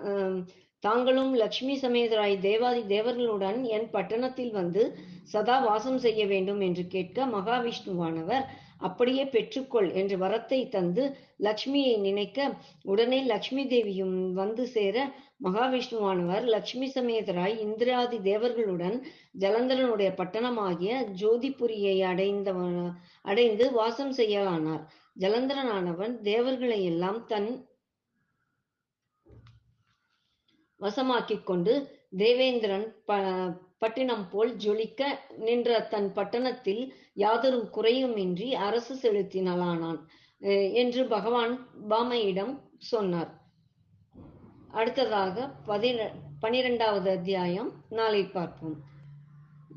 தாங்களும் 0.83 1.33
லக்ஷ்மி 1.35 1.75
சமேதராய் 1.77 2.35
தேவாதி 2.41 2.83
தேவர்களுடன் 2.87 3.61
என் 3.69 3.89
பட்டணத்தில் 3.91 4.53
வந்து 4.53 4.83
சதா 5.25 5.57
வாசம் 5.61 5.99
செய்ய 5.99 6.23
வேண்டும் 6.27 6.61
என்று 6.61 6.85
கேட்க 6.87 7.27
மகாவிஷ்ணுவானவர் 7.27 8.45
அப்படியே 8.85 9.25
பெற்றுக்கொள் 9.25 9.89
என்று 9.93 10.17
வரத்தை 10.17 10.61
தந்து 10.69 11.05
லக்ஷ்மியை 11.43 11.95
நினைக்க 11.99 12.39
உடனே 12.85 13.19
லக்ஷ்மி 13.25 13.63
தேவியும் 13.67 14.17
வந்து 14.33 14.65
சேர 14.67 14.97
மகாவிஷ்ணுவானவர் 15.45 16.45
லக்ஷ்மி 16.47 16.89
சமேதராய் 16.89 17.57
இந்திராதி 17.59 18.19
தேவர்களுடன் 18.23 18.97
ஜலந்தரனுடைய 19.41 20.11
பட்டணமாகிய 20.15 20.95
ஜோதிபுரியை 21.21 21.97
அடைந்தவ 22.05 22.61
அடைந்து 23.25 23.67
வாசம் 23.73 24.15
செய்யலானார் 24.17 24.85
ஜலந்தரனானவன் 25.21 26.15
தேவர்களை 26.23 26.81
எல்லாம் 26.85 27.21
தன் 27.27 27.51
வசமாக்கிக் 30.81 31.47
கொண்டு 31.47 31.75
தேவேந்திரன் 32.17 32.89
ப 33.05 33.19
பட்டினம் 33.79 34.27
போல் 34.31 34.53
ஜொலிக்க 34.57 35.03
நின்ற 35.37 35.81
தன் 35.81 36.13
பட்டணத்தில் 36.13 36.83
யாதொரு 37.15 37.71
குறையுமின்றி 37.77 38.49
அரசு 38.53 38.95
செலுத்தினலானான் 38.95 40.01
என்று 40.73 41.07
பகவான் 41.07 41.55
பாமையிடம் 41.89 42.55
சொன்னார். 42.79 43.31
அடுத்ததாக 44.69 45.47
பதின 45.67 46.09
பனிரெண்டாவது 46.41 47.11
அத்தியாயம் 47.11 47.71
நாளை 47.89 48.25
பார்ப்போம். 48.25 48.77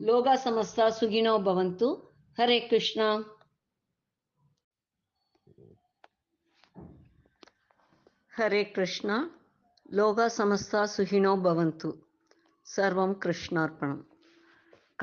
லோகா 0.07 0.33
சமஸ்தா 0.45 0.87
சுகினோ 0.99 1.35
பவந்து. 1.47 1.87
ஹரே 2.37 2.57
கிருஷ்ணா. 2.67 3.09
ஹரே 8.37 8.71
கிருஷ்ணா. 8.71 9.17
லோகா 9.91 10.27
சமஸ்தா 10.37 10.81
சுகினோ 10.97 11.33
பவந்து. 11.47 11.91
சர்வம் 12.67 13.15
கிருஷ்ணார்ப்பணம். 13.25 14.01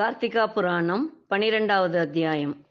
கார்த்திகா 0.01 0.53
புராணம் 0.53 1.25
பனிரெண்டாவது 1.29 1.99
அத்தியாயம். 1.99 2.67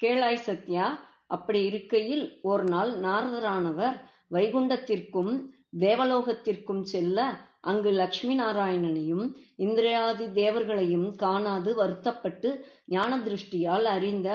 கேளாய் 0.00 0.44
சத்யா 0.46 0.86
அப்படி 1.26 1.64
இருக்கையில் 1.64 2.38
ஒரு 2.42 2.64
நாள் 2.64 2.90
நாரதரானவர் 3.00 3.96
வைகுண்டத்திற்கும் 4.30 5.32
தேவலோகத்திற்கும் 5.80 6.82
செல்ல 6.82 7.18
அங்கு 7.60 7.90
லட்சுமி 7.90 8.40
நாராயணனையும் 8.40 9.24
இந்திரியாதி 9.58 10.32
தேவர்களையும் 10.32 11.16
காணாது 11.16 11.74
வருத்தப்பட்டு 11.74 12.66
ஞான 12.86 13.18
திருஷ்டியால் 13.18 13.84
அறிந்த 13.84 14.28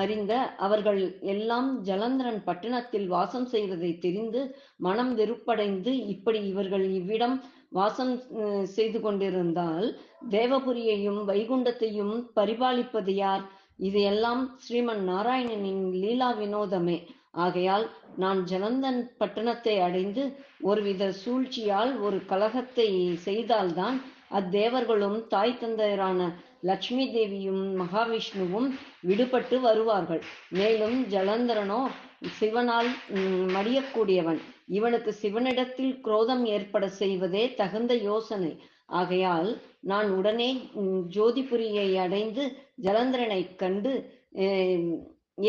அறிந்த 0.00 0.32
அவர்கள் 0.58 1.00
எல்லாம் 1.32 1.68
ஜலந்தரன் 1.82 2.40
பட்டணத்தில் 2.44 3.08
வாசம் 3.08 3.46
செய்வதை 3.46 3.90
தெரிந்து 3.98 4.40
மனம் 4.76 5.12
வெறுப்படைந்து 5.18 5.92
இப்படி 6.14 6.40
இவர்கள் 6.48 6.86
இவ்விடம் 7.00 7.36
வாசம் 7.70 8.14
செய்து 8.76 8.98
கொண்டிருந்தால் 9.00 9.86
தேவபுரியையும் 10.30 11.20
வைகுண்டத்தையும் 11.30 12.14
பரிபாலிப்பது 12.36 13.14
யார்? 13.14 13.44
இது 13.78 14.00
எல்லாம் 14.02 14.42
ஸ்ரீமன் 14.64 15.04
நாராயணனின் 15.10 15.84
லீலா 16.02 16.30
வினோதமே. 16.40 16.98
ஆகையால் 17.44 17.86
நான் 18.16 18.40
ஜலந்தன் 18.50 19.00
பட்டணத்தை 19.20 19.76
அடைந்து 19.86 20.24
ஒருவித 20.62 21.04
சூழ்ச்சியால் 21.22 21.92
ஒரு 21.98 22.18
கலகத்தை 22.26 22.88
செய்தால்தான் 23.24 23.96
அத்தேவர்களும் 24.30 25.18
தாய் 25.28 25.58
தந்தையரான 25.60 26.20
லட்சுமி 26.68 27.04
தேவியும் 27.14 27.62
மகாவிஷ்ணுவும் 27.80 28.68
விடுபட்டு 29.08 29.56
வருவார்கள். 29.66 30.22
மேலும் 30.58 30.96
ஜலந்தரனோ 31.14 31.80
சிவனால் 32.38 32.90
மடியக்கூடியவன். 33.56 34.40
இவனுக்கு 34.78 35.10
சிவனிடத்தில் 35.22 35.94
குரோதம் 36.06 36.44
ஏற்பட 36.56 36.84
செய்வதே 37.00 37.44
தகுந்த 37.60 37.94
யோசனை. 38.10 38.52
ஆகையால் 39.00 39.50
நான் 39.90 40.08
உடனே 40.18 40.50
ஜோதிபுரியை 41.16 41.88
அடைந்து 42.04 42.44
ஜலந்தரனை 42.86 43.42
கண்டு 43.62 43.92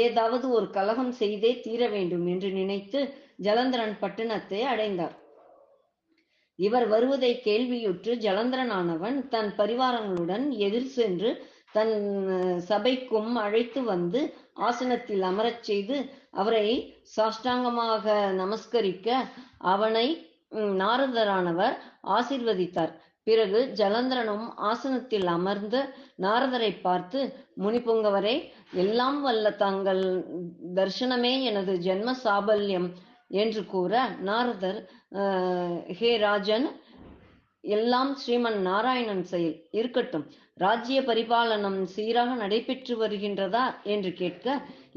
ஏதாவது 0.06 0.46
ஒரு 0.58 0.68
கலகம் 0.78 1.14
செய்தே 1.22 1.52
தீர 1.66 1.82
வேண்டும் 1.96 2.26
என்று 2.34 2.50
நினைத்து 2.60 3.00
ஜலந்தரன் 3.46 3.96
பட்டணத்தை 4.04 4.60
அடைந்தார். 4.74 5.16
இவர் 6.60 6.88
வருவதை 6.88 7.32
கேள்வியுற்று 7.46 8.12
ஜலந்தரனானவன் 8.16 9.18
தன் 9.28 9.52
பரிவாரங்களுடன் 9.58 10.46
எதிர் 10.58 10.92
சென்று 10.98 11.32
தன் 11.72 11.96
சபைக்கும் 12.70 13.34
அழைத்து 13.36 13.80
வந்து 13.84 14.20
ஆசனத்தில் 14.68 15.22
அமரச் 15.22 15.64
செய்து 15.64 15.96
அவரை 16.42 16.68
சாஷ்டாங்கமாக 17.16 18.06
நமஸ்கரிக்க 18.42 19.10
அவனை 19.74 20.08
நாரதரானவர் 20.82 21.76
ஆசிர்வதித்தார். 22.18 22.94
பிறகு 23.28 23.60
ஜலந்தரனும் 23.76 24.46
ஆசனத்தில் 24.70 25.28
அமர்ந்து 25.28 25.80
நாரதரை 26.24 26.72
பார்த்து 26.82 27.20
முனிபுங்கவரே 27.64 28.36
எல்லாம் 28.84 29.20
வல்ல 29.22 29.52
தங்கள் 29.64 30.04
தர்சனமே 30.76 31.34
எனது 31.44 31.74
ஜென்ம 31.88 32.14
சாபல்யம். 32.24 32.88
என்று 33.32 33.62
கூற 33.66 33.94
நாரதர் 34.22 34.80
ஹே 36.00 36.12
ராஜன் 36.18 36.68
எல்லாம் 37.64 38.12
ஸ்ரீமன் 38.22 38.60
நாராயணன் 38.62 39.24
செயல் 39.24 39.56
இருக்கட்டும். 39.72 40.26
ராஜ்ய 40.58 41.00
பரிபாலனம் 41.02 41.80
சீராக 41.94 42.36
நடைபெற்று 42.36 42.94
வருகின்றதா 43.02 43.64
என்று 43.94 44.12
கேட்க 44.14 44.48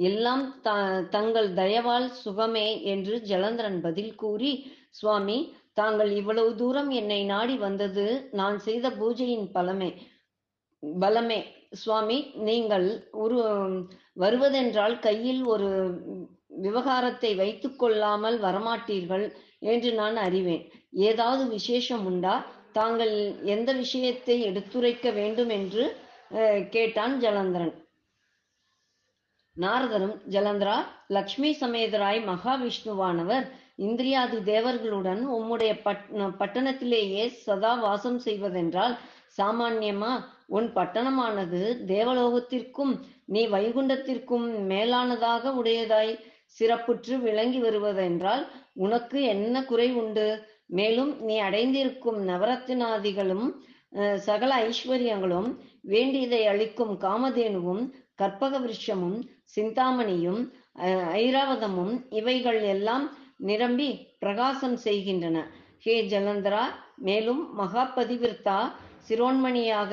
எல்லாம் 0.09 0.45
த 0.63 0.75
தங்கள் 1.11 1.49
தயவால் 1.53 2.09
சுகமே 2.25 2.69
என்று 2.93 3.15
ஜலந்தரன் 3.31 3.81
பதில் 3.81 4.15
கூறி 4.15 4.53
சுவாமி 4.91 5.39
தாங்கள் 5.75 6.11
இவ்வளவு 6.11 6.51
தூரம் 6.55 6.91
என்னை 7.01 7.21
நாடி 7.25 7.57
வந்தது 7.57 8.07
நான் 8.33 8.59
செய்த 8.59 8.87
பூஜையின் 9.01 9.49
பலமே 9.57 9.91
பலமே. 11.03 11.41
சுவாமி 11.75 12.19
நீங்கள் 12.49 12.87
ஒரு 13.23 13.39
வருவதென்றால் 14.21 14.97
கையில் 14.99 15.43
ஒரு 15.47 15.69
விவகாரத்தை 16.65 17.31
வைத்து 17.41 17.69
கொள்ளாமல் 17.77 18.39
வரமாட்டீர்கள் 18.47 19.27
என்று 19.73 19.91
நான் 20.01 20.17
அறிவேன். 20.27 20.65
ஏதாவது 21.09 21.43
விசேஷம் 21.57 22.05
உண்டா? 22.11 22.35
தாங்கள் 22.79 23.15
எந்த 23.55 23.71
விஷயத்தை 23.83 24.37
எடுத்துரைக்க 24.49 25.11
வேண்டும் 25.19 25.53
என்று 25.59 25.85
கேட்டான் 26.71 27.15
ஜலந்தரன். 27.23 27.75
நாரதரும் 29.57 30.17
ஜலந்தரா 30.35 30.77
லக்ஷ்மி 31.17 31.51
சமேதராய் 31.61 32.21
மகாவிஷ்ணுவானவர் 32.31 33.47
இந்திரியாதி 33.87 34.39
தேவர்களுடன் 34.53 35.23
உம்முடைய 35.37 35.73
பட் 35.87 36.05
பட்டணத்திலேயே 36.41 37.25
சதா 37.45 37.73
வாசம் 37.85 38.21
செய்வதென்றால் 38.27 38.95
சாமான்யமா? 39.39 40.13
உன் 40.57 40.69
பட்டணமானது 40.77 41.61
தேவலோகத்திற்கும் 41.95 42.93
நீ 43.35 43.43
வைகுண்டத்திற்கும் 43.55 44.47
மேலானதாக 44.73 45.53
உடையதாய் 45.61 46.13
சிறப்புற்று 46.57 47.15
விளங்கி 47.21 47.61
வருவதென்றால் 47.61 48.43
உனக்கு 48.77 49.19
என்ன 49.27 49.65
குறை 49.65 49.89
உண்டு? 49.95 50.27
மேலும் 50.71 51.13
நீ 51.21 51.39
அடைந்திருக்கும் 51.41 52.19
நவரத்தினாதிகளும் 52.29 53.47
சகல 54.21 54.51
ஐஸ்வர்யங்களும் 54.67 55.49
வேண்டியதை 55.85 56.47
அளிக்கும் 56.47 56.95
காமதேனுவும் 57.01 57.85
கற்பக 58.15 58.59
விருஷமும் 58.59 59.19
சிந்தாமணியும் 59.55 60.41
அஹ், 60.79 61.07
ஐராவதமும் 61.19 61.95
இவைகள் 62.13 62.61
எல்லாம் 62.69 63.07
நிரம்பி 63.41 63.89
பிரகாசம் 64.19 64.77
செய்கின்றன. 64.79 65.37
ஹே 65.81 65.95
ஜலந்தரா 66.05 66.65
மேலும் 67.01 67.43
மகாபதிவிர்த்தா 67.59 68.59
சிரோன்மணியாக 69.09 69.91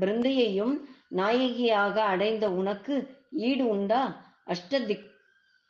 பிருந்தையையும் 0.00 0.74
நாயகியாக 1.12 1.96
அடைந்த 2.04 2.44
உனக்கு 2.52 2.94
ஈடு 3.42 3.64
உண்டா? 3.66 4.02
அஷ்ட 4.46 4.78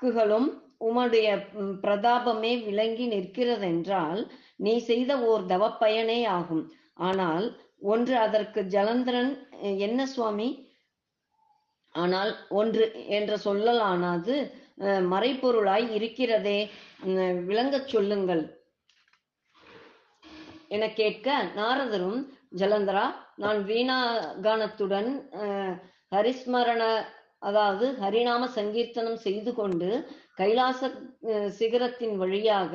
வாக்குகளும் 0.03 0.47
உம்முடைய 0.87 1.29
பிரதாபமே 1.83 2.53
விளங்கி 2.67 3.07
நிற்கிறதென்றால் 3.15 4.21
நீ 4.65 4.73
செய்த 4.87 5.11
ஓர் 5.31 5.43
தவப்பயனே 5.51 6.21
ஆகும். 6.37 6.63
ஆனால் 7.09 7.47
ஒன்று 7.93 8.15
அதற்கு 8.27 8.61
ஜலந்தரன் 8.75 9.31
என்ன 9.87 10.07
சுவாமி? 10.15 10.49
ஆனால் 11.95 12.33
ஒன்று 12.61 12.87
என்ற 13.19 13.39
சொல்லலானது 13.45 14.37
மறைப்பொருளாய் 15.13 15.87
இருக்கிறதே 15.99 16.59
விளங்கச் 17.51 17.93
சொல்லுங்கள். 17.93 18.45
என 20.75 20.93
கேட்க 21.01 21.29
நாரதரும் 21.61 22.21
ஜலந்தரா 22.63 23.07
நான் 23.45 23.63
வீணாகானத்துடன் 23.71 25.11
ஹரிஸ்மரண 26.15 26.83
அதாவது 27.43 27.87
ஹரிநாம 28.01 28.49
சங்கீர்த்தனம் 28.57 29.21
செய்து 29.27 29.53
கொண்டு 29.55 29.89
கைலாச 30.37 30.81
சிகரத்தின் 31.59 32.17
வழியாக 32.17 32.75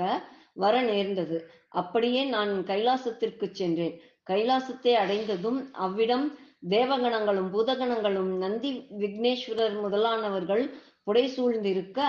வர 0.56 0.75
நேர்ந்தது. 0.84 1.38
அப்படியே 1.71 2.21
நான் 2.25 2.51
கைலாசத்திற்கு 2.63 3.47
சென்றேன். 3.51 3.95
கைலாசத்தை 4.28 4.93
அடைந்ததும் 5.04 5.60
அவ்விடம் 5.86 6.28
தேவகணங்களும் 6.69 7.49
பூதகணங்களும் 7.54 8.32
நந்தி 8.38 8.69
விக்னேஸ்வரர் 9.01 9.75
முதலானவர்கள் 9.84 10.63
புடை 11.04 11.25
சூழ்ந்திருக்க 11.28 11.99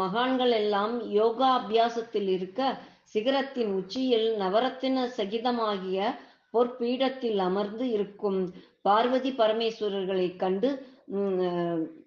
மகான்கள் 0.00 0.54
எல்லாம் 0.60 0.94
யோகா 1.12 1.48
அபியாசத்தில் 1.58 2.28
இருக்க 2.28 2.60
சிகரத்தின் 3.06 3.70
உச்சியில் 3.78 4.28
நவரத்தின 4.40 5.06
சகிதமாகிய 5.18 6.00
பொற்பீடத்தில் 6.54 7.40
அமர்ந்து 7.40 7.86
இருக்கும் 7.88 8.40
பார்வதி 8.82 9.30
பரமேஸ்வரர்களைக் 9.38 10.40
கண்டு 10.42 10.70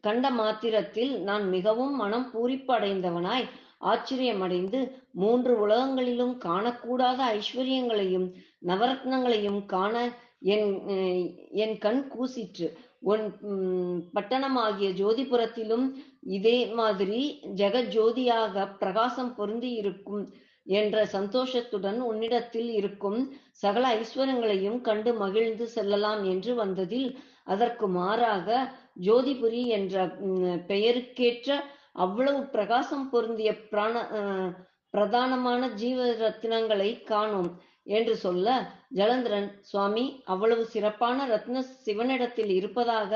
கண்ட 0.06 0.26
மாத்திரத்தில் 0.32 1.14
நான் 1.24 1.46
மிகவும் 1.50 1.96
மனம் 1.96 2.28
பூரிப்படைந்தவனாய் 2.34 3.48
ஆச்சரியமடைந்து 3.92 4.80
மூன்று 5.22 5.54
உலகங்களிலும் 5.64 6.36
காணக்கூடாத 6.46 7.20
ஐஸ்வர்யங்களையும் 7.38 8.28
நவரத்னங்களையும் 8.68 9.62
காண 9.66 9.96
என் 10.54 10.68
என் 11.64 11.76
கண் 11.80 12.04
கூசிற்று. 12.12 12.68
உன் 13.04 13.26
உம், 13.50 13.96
பட்டணமாகிய 14.14 14.90
ஜோதிபுரத்திலும் 15.00 15.86
இதே 16.38 16.58
மாதிரி 16.74 17.22
ஜெகஜோதியாக 17.58 18.66
பிரகாசம் 18.80 19.34
பொருந்தி 19.38 19.72
இருக்கும் 19.82 20.24
என்ற 20.76 21.06
சந்தோஷத்துடன் 21.16 22.00
உன்னிடத்தில் 22.10 22.72
இருக்கும் 22.80 23.20
சகல 23.64 23.84
ஐஸ்வரங்களையும் 24.00 24.80
கண்டு 24.82 25.12
மகிழ்ந்து 25.16 25.66
செல்லலாம் 25.76 26.24
என்று 26.34 26.52
வந்ததில் 26.56 27.10
அதற்கு 27.47 27.86
மாறாக 27.95 28.47
ஜோதிபுரி 29.01 29.63
என்ற 29.69 29.95
உம், 30.21 30.41
பெயருக்கேற்ற 30.67 31.49
அவ்வளவு 31.95 32.41
பிரகாசம் 32.49 33.10
பொருந்திய 33.10 33.51
பிராண 33.65 33.95
பிரதானமான 34.93 35.67
ஜீவ 35.75 35.99
ரத்தினங்களை 36.19 37.04
காணோம் 37.04 37.49
என்று 37.89 38.15
சொல்ல 38.17 38.47
ஜலந்திரன் 38.93 39.49
சுவாமி 39.62 40.04
அவ்வளவு 40.25 40.63
சிறப்பான 40.65 41.27
ரத்ன 41.27 41.56
சிவனிடத்தில் 41.86 42.51
இருப்பதாக 42.51 43.12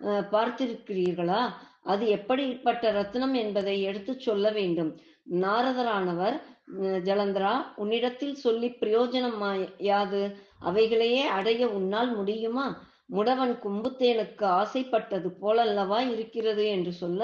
அஹ், 0.00 0.24
பார்த்திருக்கிறீர்களா? 0.32 1.42
அது 1.84 2.04
எப்படிப்பட்ட 2.08 2.92
ரத்னம் 2.92 3.34
என்பதை 3.34 3.82
எடுத்துச் 3.82 4.20
சொல்ல 4.20 4.50
வேண்டும். 4.50 4.90
நாரதரானவர் 5.42 6.36
ஜலந்திரா 7.00 7.06
ஜலந்தரா 7.06 7.52
உன்னிடத்தில் 7.76 8.34
சொல்லி 8.36 8.68
பிரயோஜனம் 8.80 9.38
யாது? 9.86 10.22
அவைகளையே 10.60 11.24
அடைய 11.30 11.68
உன்னால் 11.70 12.10
முடியுமா? 12.16 12.66
முடவன் 13.10 13.54
கும்புத்தேனுக்கு 13.62 14.44
ஆசைப்பட்டது 14.58 15.28
போலல்லவா 15.40 16.00
இருக்கிறது 16.12 16.64
என்று 16.70 16.92
சொல்ல 16.94 17.22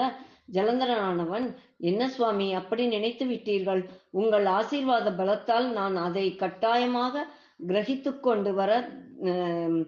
ஜலந்தரனானவன் 0.55 1.45
என்ன 1.81 2.01
சுவாமி 2.09 2.47
அப்படி 2.59 2.83
நினைத்து 2.87 3.25
விட்டீர்கள்? 3.25 3.81
உங்கள் 4.13 4.45
ஆசீர்வாத 4.55 5.07
பலத்தால் 5.11 5.67
நான் 5.73 5.95
அதை 6.03 6.25
கட்டாயமாக 6.35 7.23
கிரகித்து 7.67 8.11
கொண்டு 8.19 8.51
வர 8.53 8.71
அஹ், 9.27 9.81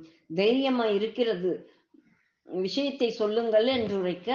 இருக்கிறது. 0.97 1.51
விஷயத்தை 2.47 3.09
சொல்லுங்கள் 3.15 3.67
என்றுரைக்க 3.73 4.29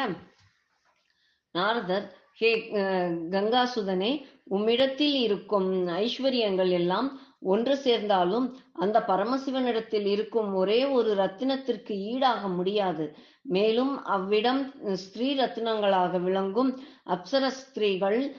நாரதர் 1.55 2.07
ஹே 2.41 2.51
அஹ், 2.81 3.15
கங்காசுதனே 3.33 4.13
உம்மிடத்தில் 4.51 5.19
இருக்கும் 5.23 5.71
ஐஸ்வர்யங்கள் 5.99 6.73
எல்லாம் 6.79 7.09
ஒன்று 7.43 7.77
சேர்ந்தாலும் 7.77 8.57
அந்த 8.73 9.05
பரமசிவனிடத்தில் 9.07 10.07
இருக்கும் 10.07 10.55
ஒரே 10.55 10.85
ஒரு 10.85 11.15
ரத்தினத்திற்கு 11.15 11.93
ஈடாக 11.93 12.49
முடியாது. 12.49 13.17
மேலும் 13.43 14.05
அவ்விடம் 14.05 14.75
ஸ்திரீ 14.95 15.37
ரத்தினங்களாக 15.37 16.21
விளங்கும் 16.21 16.81
அப்சர 17.07 17.47
ஸ்திரீகள் 17.47 18.37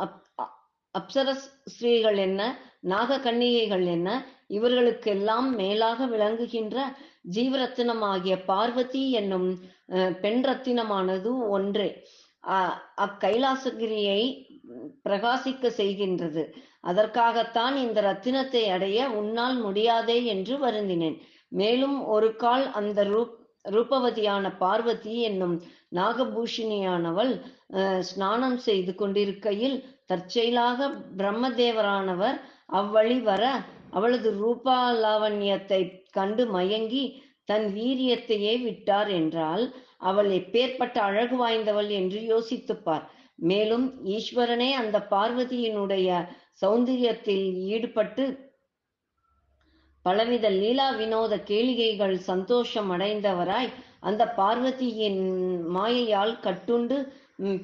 அப்- 0.00 0.28
அப்சரஸ் 0.98 1.48
ஸ்திரீகள் 1.64 2.16
என்ன 2.16 2.58
நாக 2.80 3.18
கன்னிகைகள் 3.18 3.86
என்ன 3.86 4.26
இவர்களுக்கெல்லாம் 4.48 5.54
மேலாக 5.54 6.06
விளங்குகின்ற 6.06 6.96
ஜீவரத்தினமாகிய 7.32 8.44
பார்வதி 8.44 9.10
என்னும் 9.10 9.58
பெண் 10.20 10.44
ரத்தினமானது 10.44 11.48
ஒன்றே. 11.48 12.06
அ- 12.48 12.80
அக்கைலாசகிரியை 12.96 14.48
பிரகாசிக்க 15.08 15.70
செய்கின்றது. 15.76 16.52
அதற்காகத்தான் 16.84 17.74
இந்த 17.76 17.98
ரத்தினத்தை 18.00 18.62
அடைய 18.76 18.98
உன்னால் 19.20 19.58
முடியாதே 19.66 20.18
என்று 20.34 20.54
வருந்தினேன். 20.58 21.18
மேலும் 21.52 21.98
ஒரு 22.14 22.30
கால் 22.42 22.66
அந்த 22.80 23.04
ரூப் 23.12 23.36
ரூபவதியான 23.74 24.44
பார்வதி 24.58 25.14
என்னும் 25.20 25.56
நாகபூஷணியானவள் 25.96 27.32
ஸ்நானம் 28.10 28.56
செய்து 28.66 28.92
கொண்டிருக்கையில் 28.94 29.76
தற்செயலாக 30.06 30.88
பிரம்மதேவரானவர் 31.18 32.38
அவ்வழி 32.80 33.18
வர 33.22 33.44
அவளது 33.90 34.30
ரூபாலாவண்யத்தை 34.42 35.80
கண்டு 36.10 36.44
மயங்கி 36.46 37.04
தன் 37.44 37.68
வீரியத்தையே 37.76 38.54
விட்டார் 38.64 39.10
என்றால் 39.20 39.64
அவள் 40.10 40.30
எப்பேற்பட்ட 40.30 40.96
அழகு 41.08 41.36
வாய்ந்தவள் 41.36 41.90
என்று 42.00 42.20
யோசித்துப்பார். 42.32 43.04
மேலும் 43.50 43.86
ஈஸ்வரனே 44.16 44.70
அந்த 44.80 44.96
பார்வதியினுடைய 45.10 46.08
சௌந்தரியத்தில் 46.62 47.46
ஈடுபட்டு 47.74 48.24
பலவித 50.04 50.46
லீலா 50.52 50.88
வினோத 50.98 51.34
கேளிகைகள் 51.48 52.16
சந்தோஷம் 52.28 52.90
அடைந்தவராய் 52.90 53.70
அந்த 54.00 54.22
பார்வதியின் 54.38 55.22
மாயையால் 55.76 56.34
கட்டுண்டு 56.44 56.98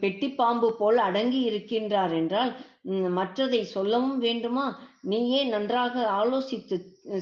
பெட்டி 0.02 0.28
பாம்பு 0.34 0.68
போல் 0.76 0.98
அடங்கி 0.98 1.40
இருக்கின்றார் 1.50 2.12
என்றால் 2.20 2.52
மற்றதை 3.16 3.60
சொல்லவும் 3.72 4.18
வேண்டுமா? 4.18 4.66
நீயே 5.02 5.40
நன்றாக 5.44 6.04
ஆலோசித்து 6.20 6.76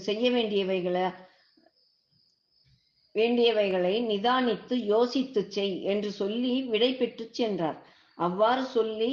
செய்ய 0.07 0.25
வேண்டியவைகளை 0.31 1.05
வேண்டியவைகளை 3.15 3.95
நிதானித்து 4.11 4.75
யோசித்து 4.93 5.41
செய் 5.57 5.75
என்று 5.93 6.11
சொல்லி 6.13 6.55
விடை 6.73 6.91
பெற்று 6.95 7.25
சென்றார். 7.31 7.79
அவ்வாறு 8.19 8.65
சொல்லி 8.77 9.13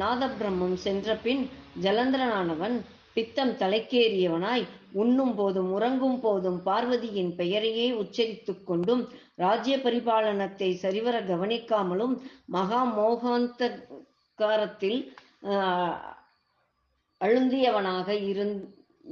நாதபிரம்மம் 0.00 0.76
சென்ற 0.84 1.18
பின் 1.22 1.48
ஜலந்திரனானவன் 1.82 2.82
பித்தம் 3.14 3.54
தலைக்கேறியவனாய் 3.60 4.64
உண்ணும் 4.94 5.34
போதும் 5.34 5.72
உறங்கும் 5.72 6.20
போதும் 6.20 6.62
பார்வதியின் 6.66 7.36
பெயரையே 7.36 8.00
உச்சரித்துக் 8.00 8.64
கொண்டும் 8.64 9.08
ராஜ்ய 9.38 9.78
பரிபாலனத்தை 9.78 10.80
சரிவர 10.80 11.26
கவனிக்காமலும் 11.26 12.20
மகா 12.48 12.84
மோகாந்தகாரத்தில் 12.94 15.12
ஆஹ், 15.50 15.96
அழுந்தியவனாக 17.20 18.28
இருந் 18.28 18.64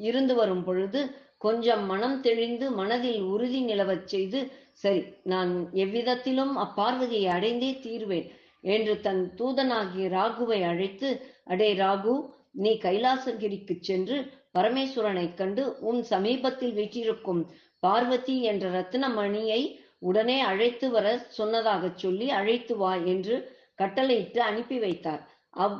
இருந்து 0.03 0.35
வரும் 0.35 0.65
பொழுது 0.65 1.09
கொஞ்சம் 1.39 1.87
மனம் 1.87 2.21
தெளிந்து 2.21 2.77
மனதில் 2.77 3.31
உறுதி 3.31 3.63
நிலவச் 3.63 4.09
செய்து 4.09 4.51
சரி 4.75 5.03
நான் 5.25 5.69
எவ்விதத்திலும் 5.83 6.65
அப்பார்வதியை 6.65 7.33
அடைந்தே 7.33 7.81
தீர்வேன். 7.85 8.38
என்று 8.65 9.01
தன் 9.01 9.23
தூதனாகிய 9.39 10.07
ராகுவை 10.09 10.61
அழைத்து 10.63 11.09
அடே 11.45 11.75
ராகு 11.75 12.15
நீ 12.53 12.71
கைலாசகிரிக்கு 12.71 13.75
சென்று 13.81 14.17
பரமேஸ்வரனைக் 14.59 15.37
கண்டு 15.37 15.79
உன் 15.81 16.03
சமீபத்தில் 16.03 16.73
வீற்றிருக்கும் 16.73 17.43
பார்வதி 17.79 18.43
என்ற 18.43 18.71
ரத்னமணியை 18.71 19.61
உடனே 19.99 20.41
அழைத்து 20.41 20.91
வர 20.91 21.07
சொன்னதாகச் 21.39 21.99
சொல்லி 21.99 22.31
அழைத்து 22.31 22.77
வா 22.77 22.95
என்று 22.95 23.37
கட்டளையிட்டு 23.75 24.43
அனுப்பி 24.43 24.79
வைத்தார். 24.79 25.23
அவ் 25.51 25.77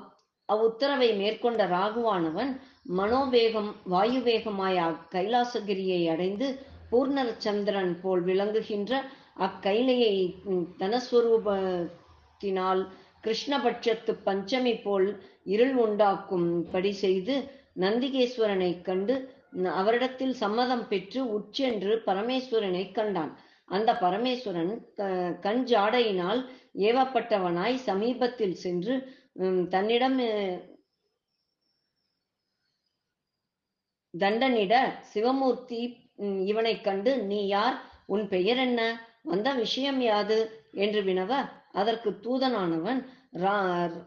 அவ்வுத்தரவை 0.49 1.17
மேற்கொண்ட 1.17 1.67
ராகுவானவன் 1.67 2.53
மனோவேகம் 2.97 3.71
வாயுவேகமாய் 3.91 4.81
கைலாசகிரியை 5.15 6.11
அடைந்து 6.11 6.59
பூர்ணச்சந்திரன் 6.91 8.01
போல் 8.01 8.23
விளங்குகின்ற 8.23 9.03
அக்கைலையை 9.39 10.15
தனஸ்வரூப 10.79 11.47
தனஸ்வரூபத்தினால் 12.41 12.83
கிருஷ்ணபட்சத்து 13.25 14.13
பஞ்சமி 14.27 14.83
போல் 14.83 15.09
இருள் 15.45 15.75
உண்டாக்கும் 15.77 16.49
படி 16.73 16.93
செய்து 16.95 17.35
நந்திகேஸ்வரனை 17.77 18.83
கண்டு 18.83 19.15
அவரிடத்தில் 19.73 20.35
சம்மதம் 20.35 20.89
பெற்று 20.89 21.21
உட்சென்று 21.39 21.93
பரமேஸ்வரனை 22.07 22.85
கண்டான். 22.93 23.33
அந்த 23.69 23.91
பரமேஸ்வரன் 24.01 24.73
க- 24.95 25.33
கண் 25.41 25.63
ஜாடையினால் 25.67 26.41
ஏவப்பட்டவனாய் 26.79 27.77
சமீபத்தில் 27.89 28.55
சென்று 28.55 28.95
உம், 29.35 29.69
தன்னிடம் 29.69 30.19
தண்டனிட 34.15 34.75
சிவமூர்த்தி 35.15 35.81
இவனைக் 36.47 36.85
கண்டு 36.85 37.13
நீ 37.31 37.41
யார்? 37.47 37.77
உன் 38.07 38.25
பெயர் 38.29 38.57
என்ன? 38.59 38.81
வந்த 39.23 39.49
விஷயம் 39.55 40.01
யாது 40.01 40.39
என்று 40.73 41.01
வினவ 41.03 41.33
அதற்கு 41.79 42.11
தூதனானவன் 42.23 43.01
ரா- 43.33 44.07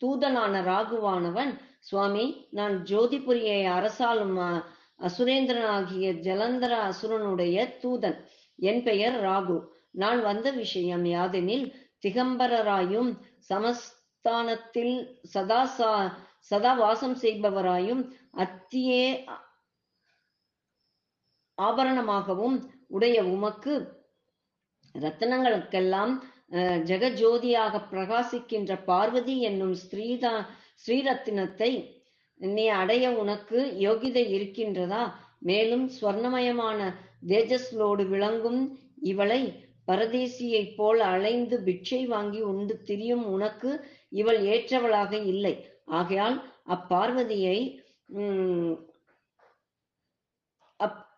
தூதனான 0.00 0.54
ராகுவானவன் 0.62 1.52
சுவாமி 1.80 2.24
நான் 2.50 2.74
ஜோதிபுரியை 2.82 3.58
அரசாலும் 3.68 4.36
அ- 4.38 4.62
அசுரேந்திரனாகிய 4.98 6.08
ஜலந்தர 6.20 6.72
அசுரனுடைய 6.88 7.56
தூதன். 7.82 8.18
என் 8.58 8.82
பெயர் 8.82 9.16
ராகு. 9.24 9.56
நான் 9.92 10.20
வந்த 10.22 10.50
விஷயம் 10.50 11.04
யாதெனில் 11.04 11.64
திகம்பரராயும் 12.02 13.10
சமஸ்தானத்தில் 13.48 14.94
சதா 15.22 15.60
சா- 15.78 16.10
சதா 16.40 16.72
வாசம் 16.74 17.16
செய்பவராயும் 17.16 18.02
அத்தியே 18.36 19.04
ஆபரணமாகவும் 21.58 22.56
உடைய 22.88 23.24
உமக்கு 23.24 23.74
ரத்தனங்களுக்கெல்லாம் 24.94 26.12
ஜெகஜோதியாக 26.88 27.74
பிரகாசிக்கின்ற 27.92 28.72
பார்வதி 28.84 29.34
என்னும் 29.40 29.74
ஸ்ரீதா 29.82 30.34
ஸ்ரீரத்தினத்தை 30.84 31.70
நீ 32.40 32.64
அடைய 32.80 33.04
உனக்கு 33.22 33.58
யோகிதை 33.86 34.24
இருக்கின்றதா? 34.36 35.02
மேலும் 35.40 35.84
ஸ்வர்ணமயமான 35.96 36.78
தேஜஸ்லோடு 37.28 38.04
விளங்கும் 38.08 38.62
இவளை 39.02 39.42
பரதேசியைப் 39.88 40.74
போல் 40.76 41.00
அலைந்து 41.12 41.56
பிட்சை 41.66 42.00
வாங்கி 42.06 42.40
உண்டு 42.52 42.74
திரியும் 42.82 43.24
உனக்கு 43.26 43.70
இவள் 44.20 44.40
ஏற்றவளாக 44.52 45.12
இல்லை. 45.32 45.54
ஆகையால் 45.98 46.36
அப்பார்வதியை 46.66 47.58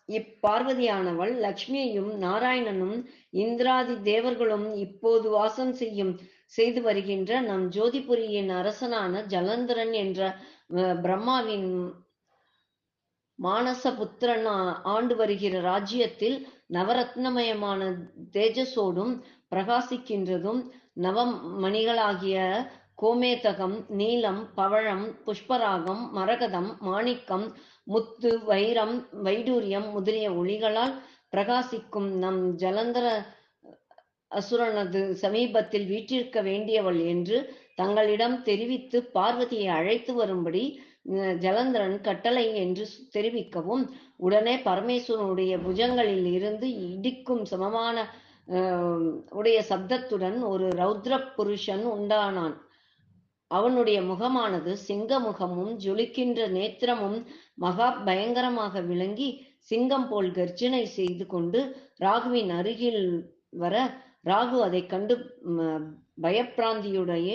இப்பார்வதியானவள் 0.09 1.33
லக்ஷ்மியையும் 1.45 2.11
நாராயணனும் 2.23 2.97
இந்திராதி 3.41 3.95
தேவர்களும் 4.09 4.67
இப்போது 4.85 5.27
வாசம் 5.35 5.75
செய்யும் 5.79 6.13
செய்து 6.55 6.81
வருகின்ற 6.85 7.41
நம் 7.47 7.67
ஜோதிபுரியின் 7.75 8.51
அரசனான 8.59 9.23
ஜலந்தரன் 9.31 9.95
என்ற 10.03 10.21
அஹ், 10.77 10.97
பிரம்மாவின் 11.03 11.69
மானச 13.39 13.85
புத்திரன் 13.97 14.47
ஆண்டு 14.93 15.15
வருகிற 15.17 15.55
ராஜ்யத்தில் 15.67 16.37
நவரத்னமயமான 16.75 17.81
தேஜஸோடும் 18.35 19.13
பிரகாசிக்கின்றதும் 19.53 20.61
நவமணிகளாகிய 21.05 22.39
கோமேதகம் 22.99 23.77
நீலம் 23.97 24.43
பவழம் 24.57 25.07
புஷ்பராகம் 25.25 26.03
மரகதம் 26.15 26.71
மாணிக்கம் 26.87 27.47
முத்து 27.87 28.31
வைரம் 28.45 28.95
வைடூரியம் 29.23 29.89
முதலிய 29.93 30.29
ஒளிகளால் 30.33 30.95
பிரகாசிக்கும் 31.31 32.11
நம் 32.19 32.43
ஜலந்தர 32.57 33.07
அசுரனது 34.31 35.01
சமீபத்தில் 35.15 35.87
வீற்றிருக்க 35.87 36.39
வேண்டியவள் 36.43 37.01
என்று 37.05 37.39
தங்களிடம் 37.75 38.43
தெரிவித்து 38.43 38.99
பார்வதியை 39.13 39.69
அழைத்து 39.69 40.15
வரும்படி 40.15 40.65
ஜலந்தரன் 41.39 42.01
கட்டளை 42.01 42.45
என்று 42.57 42.85
தெரிவிக்கவும் 43.13 43.85
உடனே 44.17 44.55
பரமேஸ்வரனுடைய 44.65 45.53
புஜங்களில் 45.63 46.29
இருந்து 46.33 46.69
இடிக்கும் 46.93 47.45
சமமான 47.45 47.97
உடைய 49.31 49.59
சப்தத்துடன் 49.69 50.39
ஒரு 50.43 50.67
ரௌத்ர 50.69 51.15
புருஷன் 51.37 51.85
உண்டானான். 51.87 52.55
அவனுடைய 53.57 53.99
முகமானது 54.03 54.73
சிங்க 54.87 55.19
முகமும் 55.27 55.73
ஜொலிக்கின்ற 55.85 56.41
நேத்திரமும் 56.57 57.19
மகா 57.65 57.89
பயங்கரமாக 58.07 58.81
விளங்கி 58.91 59.29
சிங்கம் 59.71 60.09
போல் 60.09 60.31
கர்ஜனை 60.31 60.85
செய்து 60.99 61.25
கொண்டு 61.27 61.61
ராகுவின் 62.05 62.53
அருகில் 62.59 63.05
வர 63.63 63.77
ராகு 64.31 64.59
அதை 64.67 64.81
கண்டு 64.87 65.15
பயப்பிராந்தியுடைய 66.25 67.29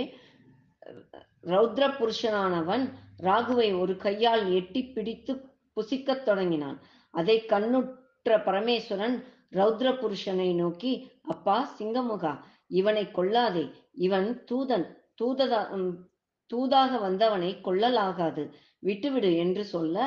ரௌத்ர 1.54 1.84
புருஷனானவன் 2.00 2.86
ராகுவை 3.28 3.70
ஒரு 3.82 3.94
கையால் 4.06 4.46
எட்டி 4.60 4.82
பிடித்து 4.96 5.34
புசிக்கத் 5.78 6.26
தொடங்கினான். 6.28 6.78
அதை 7.14 7.38
கண்ணுற்ற 7.52 8.38
பரமேஸ்வரன் 8.48 9.18
ரௌத்ர 9.58 9.88
புருஷனை 10.02 10.50
நோக்கி 10.62 10.92
அப்பா 11.34 11.58
சிங்கமுகா 11.78 12.34
இவனை 12.80 13.06
கொல்லாதே. 13.18 13.66
இவன் 14.06 14.30
தூதன் 14.50 14.88
தூததா 15.22 15.62
தூதாக 16.54 16.92
வந்தவனை 17.02 17.52
கொல்லலாகாது 17.64 18.44
விட்டுவிடு 18.80 19.36
என்று 19.36 19.64
சொல்ல 19.66 19.98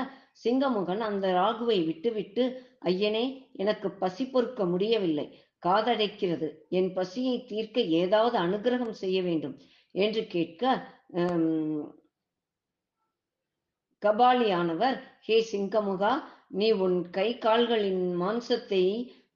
சிங்கமுகன் 0.44 1.02
அந்த 1.02 1.26
ராகுவை 1.33 1.78
விட்டுவிட்டு 1.85 2.44
ஐயனே 2.85 3.24
எனக்கு 3.52 3.88
பசி 3.92 4.24
பொறுக்க 4.26 4.64
முடியவில்லை. 4.64 5.26
காதடைக்கிறது. 5.62 6.48
என் 6.68 6.90
பசியை 6.92 7.37
தீர்க்க 7.48 7.81
ஏதாவது 7.81 8.37
அனுகிரகம் 8.38 8.96
செய்ய 9.02 9.18
வேண்டும் 9.22 9.55
என்று 9.94 10.22
கேட்க 10.26 10.62
கபாலியானவர் 14.02 14.96
ஹே 15.20 15.37
சிங்கமுகா 15.52 16.12
நீ 16.48 16.68
உன் 16.85 16.96
கை 17.11 17.28
கால்களின் 17.38 18.02
மாம்சத்தை 18.20 18.83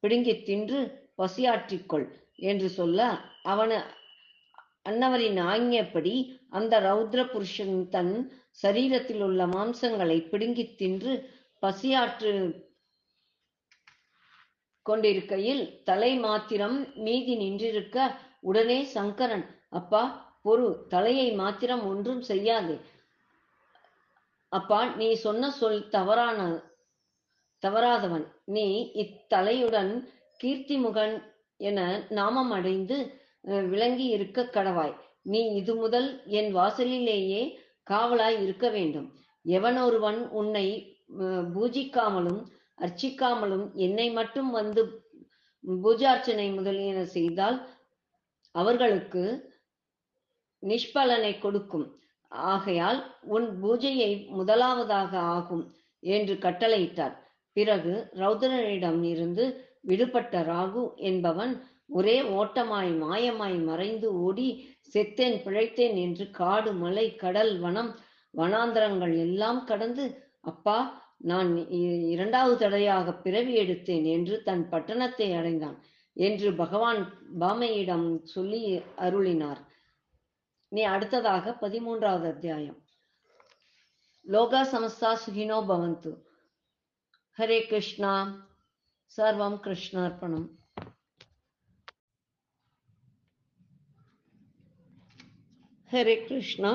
பிடுங்கித் 0.01 0.45
தின்று 0.45 0.81
பசியாற்றிக்கொள் 1.19 2.07
என்று 2.43 2.69
சொல்ல 2.69 3.01
அவன 3.45 3.71
அன்னவரின் 4.87 5.41
ஆజ్ఞப்படி 5.43 6.15
அந்த 6.51 6.81
ரௌத்ர 6.81 7.21
புருஷன் 7.31 7.89
தன் 7.89 8.15
சரீரத்தில் 8.63 9.23
உள்ள 9.23 9.47
மாம்சங்களை 9.47 10.19
பிடுங்கித் 10.29 10.79
தின்று 10.79 11.13
பசியாற்று 11.63 12.33
கொண்டிருக்கையில் 14.87 15.83
தலை 15.83 16.13
மாத்திரம் 16.19 16.77
மீதி 16.97 17.35
நின்றிருக்க 17.37 17.97
உடனே 18.41 18.85
சங்கரன் 18.85 19.47
அப்பா 19.69 20.03
பொறு 20.45 20.87
தலையை 20.87 21.33
மாத்திரம் 21.33 21.83
ஒன்றும் 21.87 22.23
செய்யாதே. 22.23 22.77
அப்பா 24.53 24.81
நீ 24.95 25.09
சொன்ன 25.15 25.51
சொல் 25.51 25.89
தவறான 25.89 26.41
தவறாதவன். 27.63 28.27
நீ 28.45 28.67
இத்தலையுடன் 28.95 29.93
கீர்த்திமுகன் 30.43 31.17
என 31.57 31.81
நாமம் 32.09 32.51
அடைந்து 32.51 32.99
விளங்கி 33.73 34.07
இருக்க 34.17 34.49
கடவாய். 34.57 34.95
நீ 35.33 35.41
இது 35.61 35.73
முதல் 35.75 36.09
என் 36.39 36.51
வாசலிலேயே 36.53 37.43
காவலாய் 37.91 38.39
இருக்க 38.45 38.67
வேண்டும். 38.77 39.09
எவனொருவன் 39.45 40.21
உன்னை 40.41 40.67
பூஜிக்காமலும் 41.55 42.41
அர்ச்சிக்காமலும் 42.85 43.67
என்னை 43.87 44.07
மட்டும் 44.19 44.51
வந்து 44.51 44.83
பூஜார்ச்சனை 45.85 46.47
முதலியன 46.57 46.99
செய்தால் 47.17 47.59
அவர்களுக்கு 48.55 49.23
நிஷ்பலனை 50.63 51.33
கொடுக்கும். 51.39 51.87
ஆகையால் 52.53 53.01
உன் 53.35 53.47
பூஜையை 53.63 54.11
முதலாவதாக 54.39 55.13
ஆகும் 55.37 55.65
என்று 56.03 56.35
கட்டளையிட்டார். 56.45 57.15
பிறகு 57.57 57.93
ரௌதரனிடம் 58.23 59.03
இருந்து 59.13 59.45
விடுபட்ட 59.89 60.43
ராகு 60.51 60.85
என்பவன் 61.11 61.53
ஒரே 61.87 62.23
ஓட்டமாய் 62.23 62.91
மாயமாய் 63.01 63.65
மறைந்து 63.65 64.21
ஓடி 64.21 64.77
செத்தேன் 64.95 65.43
பிழைத்தேன் 65.45 65.97
என்று 65.97 66.31
காடு 66.31 66.73
மலை 66.73 67.15
கடல் 67.15 67.59
வனம் 67.59 67.99
வனாந்தரங்கள் 68.37 69.19
எல்லாம் 69.19 69.65
கடந்து 69.65 70.33
அப்பா 70.41 71.05
நான் 71.19 71.55
இ- 71.57 72.09
இரண்டாவது 72.09 72.59
தடையாக 72.59 73.15
பிறவி 73.15 73.57
எடுத்தேன் 73.57 74.05
என்று 74.05 74.43
தன் 74.43 74.69
பட்டணத்தை 74.69 75.37
அடைந்தான் 75.37 75.85
என்று 76.13 76.55
பகவான் 76.55 77.13
பாமையிடம் 77.41 78.23
சொல்லி 78.25 78.79
அருளினார். 78.97 79.59
நீ 80.69 80.83
அடுத்ததாக 80.83 81.57
பதிமூன்றாவது 81.61 82.27
அத்தியாயம். 82.27 82.85
லோகா 84.27 84.63
சமஸ்தா 84.63 85.17
சுகினோ 85.27 85.61
பவந்து. 85.67 86.13
ஹரே 87.39 87.67
கிருஷ்ணா. 87.67 88.45
சர்வம் 89.17 89.61
கிருஷ்ணார்ப்பணம் 89.61 90.56
ஹரே 95.91 96.15
கிருஷ்ணா 96.27 96.71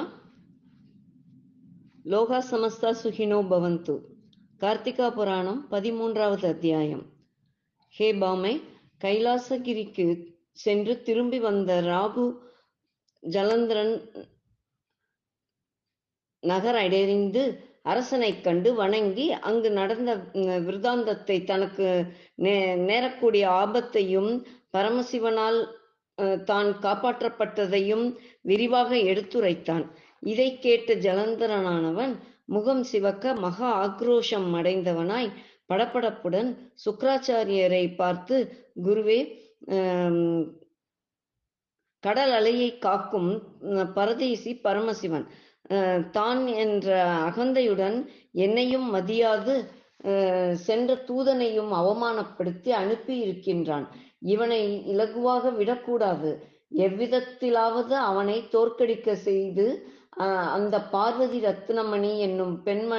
லோகா 2.05 2.37
சமஸ்தா 2.41 2.91
சுகினோ 2.91 3.39
பவந்து 3.49 3.95
கார்த்திகா 4.61 5.07
புராணம் 5.09 5.59
பதிமூன்றாவது 5.71 6.45
அத்தியாயம் 6.47 7.01
ஹே 7.93 8.07
பாமை 8.13 8.53
கைலாசகிரிக்கு 9.01 10.05
சென்று 10.53 10.95
திரும்பி 11.03 11.39
வந்த 11.39 11.81
ராகு 11.81 12.25
ஜலந்திரன் 13.23 13.93
நகர் 16.43 16.75
அடைந்து 16.75 17.43
அரசனைக் 17.83 18.43
கண்டு 18.43 18.73
வணங்கி 18.73 19.31
அங்கு 19.41 19.71
நடந்த 19.71 20.11
விருதாந்தத்தை 20.61 21.43
தனக்கு 21.43 21.87
நே 22.35 22.55
நேரக்கூடிய 22.85 23.45
ஆபத்தையும் 23.55 24.31
பரமசிவனால் 24.73 25.59
தான் 26.45 26.69
காப்பாற்றப்பட்டதையும் 26.81 28.05
விரிவாக 28.43 28.91
எடுத்துரைத்தான். 29.11 29.85
இதை 30.23 30.49
கேட்ட 30.59 30.93
ஜலந்தரனானவன் 31.03 32.13
முகம் 32.47 32.83
சிவக்க 32.85 33.33
மகா 33.41 33.69
ஆக்ரோஷம் 33.83 34.49
அடைந்தவனாய் 34.59 35.29
படப்படப்புடன் 35.69 36.49
சுக்ராச்சாரியரை 36.83 37.85
பார்த்து 37.95 38.37
குருவே 38.85 39.19
கடல் 42.03 42.33
அலையை 42.37 42.69
காக்கும் 42.79 43.31
பரதேசி 43.95 44.51
பரமசிவன் 44.63 45.25
அஹ், 45.71 46.01
தான் 46.11 46.41
என்ற 46.61 46.87
அகந்தையுடன் 47.27 47.97
என்னையும் 48.41 48.87
மதியாது 48.95 49.53
அஹ், 50.07 50.55
சென்ற 50.63 50.95
தூதனையும் 51.07 51.71
அவமானப்படுத்தி 51.79 52.69
அனுப்பி 52.79 53.15
இருக்கின்றான் 53.19 53.85
இவனை 54.21 54.61
இலகுவாக 54.93 55.43
விடக்கூடாது. 55.59 56.31
எவ்விதத்திலாவது 56.85 57.95
அவனை 58.09 58.37
தோற்கடிக்க 58.53 59.15
செய்து 59.27 59.65
அந்த 60.55 60.75
பார்வதி 60.93 61.39
ரத்னமணி 61.45 62.11
என்னும் 62.27 62.55
பெண்ம 62.63 62.93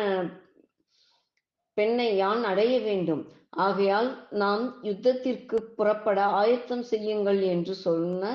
பெண்ணை 1.77 2.09
யான் 2.17 2.43
அடைய 2.51 2.75
வேண்டும்? 2.89 3.23
ஆகையால் 3.65 4.09
நாம் 4.43 4.65
யுத்தத்திற்கு 4.89 5.57
புறப்பட 5.77 6.19
ஆயத்தம் 6.41 6.85
செய்யுங்கள் 6.93 7.41
என்று 7.55 7.75
சொன்ன 7.87 8.33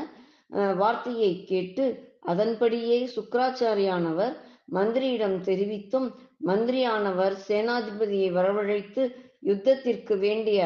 வார்த்தையை 0.81 1.31
கேட்டு 1.51 1.85
அதன்படியே 2.31 2.97
சுக்கராச்சாரியானவர் 3.15 4.33
மந்திரியிடம் 4.75 5.37
தெரிவித்தும் 5.49 6.07
மந்திரியானவர் 6.47 7.35
சேனாதிபதியை 7.47 8.29
வரவழைத்து 8.37 9.03
யுத்தத்திற்கு 9.49 10.15
வேண்டிய 10.25 10.61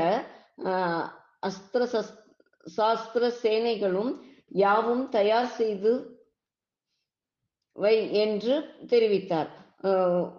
அஸ்திர 1.44 1.84
சஸ்- 1.94 2.18
சாஸ்திர 2.66 3.34
சேனைகளும் 3.44 4.12
யாவும் 4.56 5.10
தயார் 5.10 5.52
செய்து 5.52 5.92
வை 7.76 7.96
என்று 8.14 8.54
தெரிவித்தார். 8.86 9.50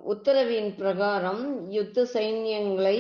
உத்தரவின் 0.05 0.77
பிரகாரம் 0.77 1.43
யுத்த 1.71 2.07
சைன்யங்களை 2.13 2.97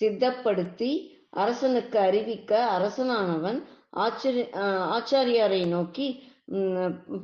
சித்தப்படுத்தி 0.00 0.90
அரசனுக்கு 1.30 1.98
அறிவிக்க 1.98 2.50
அரசனானவன் 2.72 3.58
ஆச்சரிய 3.96 4.44
ஆச்சாரியாரை 4.96 5.66
நோக்கி 5.66 6.06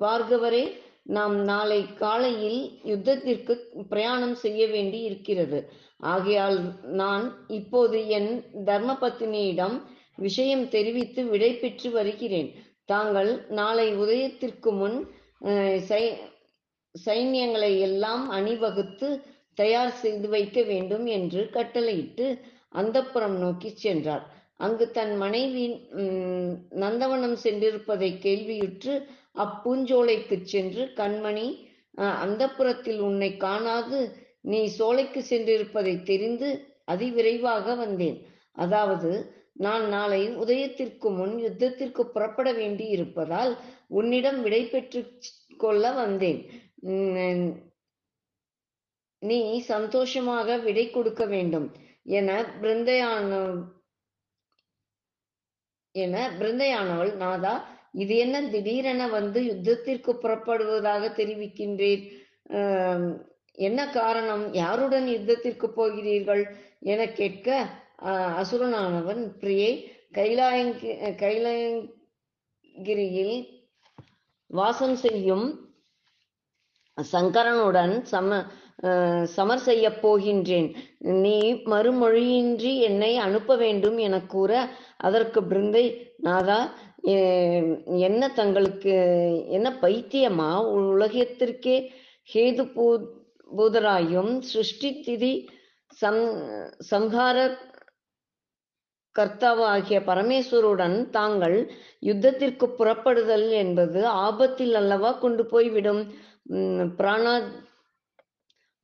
பார்கவரே 0.01 0.65
நாம் 1.09 1.45
நாளை 1.45 1.95
காலையில் 1.95 2.61
யுத்தத்திற்கு 2.85 3.55
பிரயாணம் 3.89 4.35
செய்ய 4.35 4.67
வேண்டி 4.67 5.01
இருக்கிறது 5.01 5.59
ஆகையால் 6.07 6.59
நான் 6.93 7.25
இப்போது 7.49 8.09
என் 8.09 8.31
தர்மபத்தினியிடம் 8.65 9.77
விஷயம் 10.21 10.69
தெரிவித்து 10.69 11.25
விடை 11.25 11.55
பெற்று 11.55 11.91
வருகிறேன். 11.91 12.55
தாங்கள் 12.85 13.47
நாளை 13.49 13.97
உதயத்திற்கு 13.97 14.73
முன் 14.77 15.09
சை- 15.89 16.19
சைன்யங்களை 17.05 17.81
எல்லாம் 17.81 18.29
அணிவகுத்து 18.29 19.23
தயார் 19.55 19.91
செய்து 19.91 20.29
வைக்க 20.29 20.63
வேண்டும் 20.63 21.07
என்று 21.07 21.51
கட்டளையிட்டு 21.51 22.39
அந்தப்புறம் 22.75 23.39
நோக்கி 23.39 23.69
சென்றார். 23.69 24.35
அங்கு 24.57 24.91
தன் 24.91 25.17
மனைவி 25.17 25.89
நந்தவனம் 26.71 27.37
சென்றிருப்பதை 27.43 28.19
கேள்வியுற்று 28.19 29.05
அப்பூஞ்சோலைக்கு 29.35 30.43
சென்று 30.43 30.93
கண்மணி 30.97 31.67
அந்த 31.95 32.51
புறத்தில் 32.51 32.99
உன்னை 32.99 33.37
காணாது. 33.37 34.17
நீ 34.41 34.67
சோலைக்கு 34.67 35.25
சென்றிருப்பதை 35.31 36.03
தெரிந்து 36.03 36.65
அதிவிரைவாக 36.87 37.77
வந்தேன். 37.77 38.27
அதாவது 38.53 39.40
நான் 39.65 39.85
நாளை 39.95 40.21
உதயத்திற்கு 40.43 41.09
முன் 41.19 41.35
யுத்தத்திற்கு 41.47 42.03
புறப்பட 42.15 42.49
வேண்டி 42.61 42.87
இருப்பதால் 42.97 43.53
உன்னிடம் 43.99 44.39
விடை 44.45 44.63
பெற்று 44.67 45.01
கொள்ள 45.65 45.85
வந்தேன். 46.01 46.41
உம், 46.91 47.49
நீ 49.23 49.41
சந்தோஷமாக 49.73 50.57
விடை 50.67 50.87
கொடுக்க 50.91 51.25
வேண்டும் 51.35 51.69
என 52.19 52.29
பிருந்தையான 52.63 53.41
என 55.95 56.17
பிருந்தையானவள் 56.41 57.13
நாதா 57.23 57.55
இது 58.03 58.15
என்ன? 58.25 58.37
திடீரென 58.53 59.03
வந்து 59.19 59.41
யுத்தத்திற்கு 59.51 60.13
புறப்படுவதாக 60.23 61.05
தெரிவிக்கின்றீர் 61.19 62.05
என்ன 63.59 63.81
காரணம்? 63.99 64.45
யாருடன் 64.61 65.09
யுத்தத்திற்கு 65.15 65.69
போகிறீர்கள்? 65.79 66.43
என 66.93 67.01
கேட்க 67.21 67.49
அசுரனானவன் 68.41 69.23
பிரியை 69.41 69.73
கைலாயங்கி 70.19 70.91
கைலாயங்கிரியில் 71.23 73.37
வாசம் 74.51 74.97
செய்யும் 75.05 75.47
சங்கரனுடன் 76.99 77.95
சம 78.13 78.31
சமர் 79.35 79.63
செய்யப் 79.67 79.99
போகின்றேன். 80.03 80.69
நீ 81.23 81.37
மறுமொழியின்றி 81.73 82.73
என்னை 82.89 83.11
அனுப்ப 83.27 83.57
வேண்டும் 83.57 83.99
என 84.07 84.17
கூற 84.35 84.53
அதற்கு 85.07 85.41
பிருந்தை 85.51 85.85
நாதா 86.27 86.61
என்ன 88.09 88.23
தங்களுக்கு 88.39 88.95
என்ன 89.57 89.69
பைத்தியமா? 89.83 90.51
உலகத்திற்கே 90.75 91.77
ஹேது 92.29 92.65
பூ 92.75 92.85
பூதராயும் 93.51 94.33
சிருஷ்டி 94.51 94.91
திதி 95.07 95.33
சம் 96.01 96.21
சம்ஹார 96.91 97.37
கர்த்தாவாகிய 99.19 100.01
பரமேஸ்வருடன் 100.01 101.11
தாங்கள் 101.11 101.57
யுத்தத்திற்கு 102.03 102.67
புறப்படுதல் 102.79 103.51
என்பது 103.51 104.07
ஆபத்தில் 104.07 104.75
அல்லவா 104.75 105.13
கொண்டு 105.13 105.47
போய்விடும். 105.47 106.03
உம், 106.43 106.97
பிராணா 106.97 107.35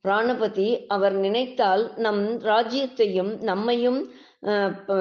பிராணபதி 0.03 0.85
அவர் 0.87 1.13
நினைத்தால் 1.13 1.93
நம் 1.95 2.39
ராஜ்யத்தையும் 2.39 3.41
நம்மையும் 3.41 3.99
அஹ், 4.41 4.85
ப- 4.85 4.95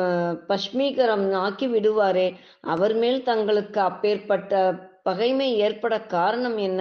பஷ்மீகரம் 0.47 1.33
ஆக்கி 1.33 1.67
விடுவாரே. 1.67 2.35
அவர் 2.61 2.95
மேல் 2.95 3.23
தங்களுக்கு 3.23 3.81
அப்பேற்பட்ட 3.81 4.53
பகைமை 5.03 5.55
ஏற்பட 5.55 6.01
காரணம் 6.01 6.57
என்ன? 6.59 6.81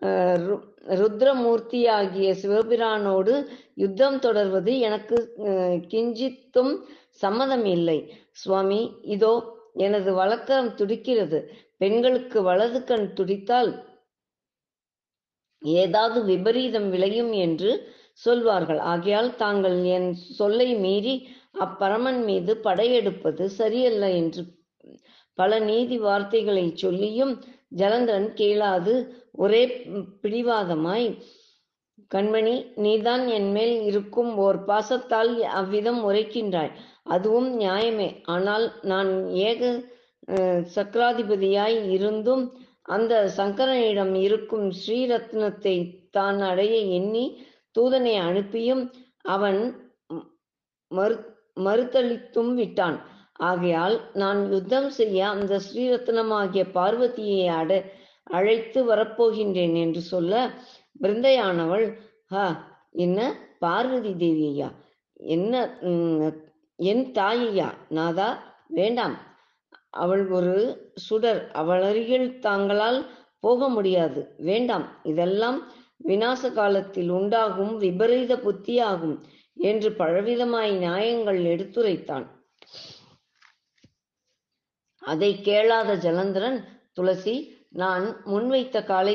அஹ், 0.00 0.38
ரு- 0.40 0.60
ருத்ரமூர்த்தியாகிய 0.88 2.34
சிவபிரானோடு 2.42 3.46
யுத்தம் 3.74 4.18
தொடர்வது 4.18 4.78
எனக்கு 4.78 5.34
அஹ், 5.38 5.82
கிஞ்சித்தும் 5.88 6.72
சம்மதம் 7.20 7.66
இல்லை. 7.76 7.98
சுவாமி 8.32 8.80
இதோ 9.14 9.32
எனது 9.76 10.10
வழக்கம் 10.12 10.68
துடிக்கிறது. 10.78 11.38
பெண்களுக்கு 11.78 12.38
வலது 12.42 12.80
கண் 12.84 13.08
துடித்தால் 13.14 13.70
ஏதாவது 15.62 16.18
விபரீதம் 16.24 16.88
விளையும் 16.90 17.32
என்று 17.46 17.70
சொல்வார்கள். 18.24 18.80
ஆகையால் 18.92 19.30
தாங்கள் 19.36 19.78
என் 19.96 20.10
சொல்லை 20.38 20.68
மீறி 20.76 21.14
அப்பரமன் 21.60 22.20
மீது 22.24 22.52
படையெடுப்பது 22.64 23.44
சரியல்ல 23.58 24.04
என்று 24.20 24.42
பல 25.38 25.58
நீதி 25.60 25.96
வார்த்தைகளை 25.98 26.64
சொல்லியும் 26.74 27.32
ஜலந்தரன் 27.76 28.30
கேளாது 28.34 28.94
ஒரே 29.36 29.62
பிடிவாதமாய் 30.22 31.08
கண்மணி 32.10 32.54
நீதான் 32.84 33.24
என் 33.36 33.50
மேல் 33.52 33.74
இருக்கும் 33.82 34.30
ஓர் 34.44 34.58
பாசத்தால் 34.68 35.32
அவ்விதம் 35.60 36.00
உரைக்கின்றாய். 36.08 36.72
அதுவும் 37.14 37.48
நியாயமே. 37.60 38.08
ஆனால் 38.34 38.66
நான் 38.92 39.10
ஏக 39.48 39.62
சக்கராதிபதியாய் 40.76 41.78
இருந்தும் 41.96 42.44
அந்த 42.88 43.14
சங்கரனிடம் 43.38 44.14
இருக்கும் 44.26 44.66
ஸ்ரீரத்னத்தை 44.80 45.76
தான் 46.10 46.38
அடைய 46.50 46.74
எண்ணி 46.98 47.24
தூதனை 47.74 48.14
அனுப்பியும் 48.28 48.82
அவன் 49.34 49.60
மறு 50.90 51.16
மறுத்தளித்தும் 51.66 52.52
விட்டான். 52.54 52.98
ஆகையால் 53.48 53.96
நான் 54.22 54.40
யுத்தம் 54.52 54.90
செய்ய 54.98 55.18
அந்த 55.34 55.54
ஸ்ரீரத்னமாகிய 55.66 56.62
பார்வதியை 56.76 57.42
அட 57.60 57.72
அழைத்து 58.30 58.80
வரப்போகின்றேன் 58.90 59.74
என்று 59.82 60.02
சொல்ல 60.12 60.34
பிருந்தையானவள் 61.02 61.86
ஹா 62.26 62.46
என்ன? 62.90 63.18
பார்வதி 63.58 64.12
தேவியா 64.22 64.68
என்ன 65.14 65.54
என் 66.78 67.04
தாயையா? 67.12 67.68
நாதா 67.88 68.28
வேண்டாம். 68.68 69.16
அவள் 69.90 70.24
ஒரு 70.28 70.54
சுடர். 70.94 71.40
அவள் 71.50 71.82
அருகில் 71.82 72.28
தாங்களால் 72.38 72.98
போக 73.40 73.68
முடியாது. 73.68 74.20
வேண்டாம். 74.36 74.86
இதெல்லாம் 75.02 75.58
விநாச 76.08 76.52
காலத்தில் 76.52 77.10
உண்டாகும் 77.10 77.74
விபரீத 77.76 78.32
புத்தியாகும் 78.36 79.16
என்று 79.56 79.90
பலவிதமாய் 79.90 80.72
நியாயங்கள் 80.76 81.40
எடுத்துரைத்தான். 81.44 82.26
அதை 85.02 85.30
கேளாத 85.40 85.90
ஜலந்தரன் 85.96 86.58
துளசி 86.92 87.36
நான் 87.68 88.06
முன்வைத்த 88.24 88.84
காலை 88.84 89.14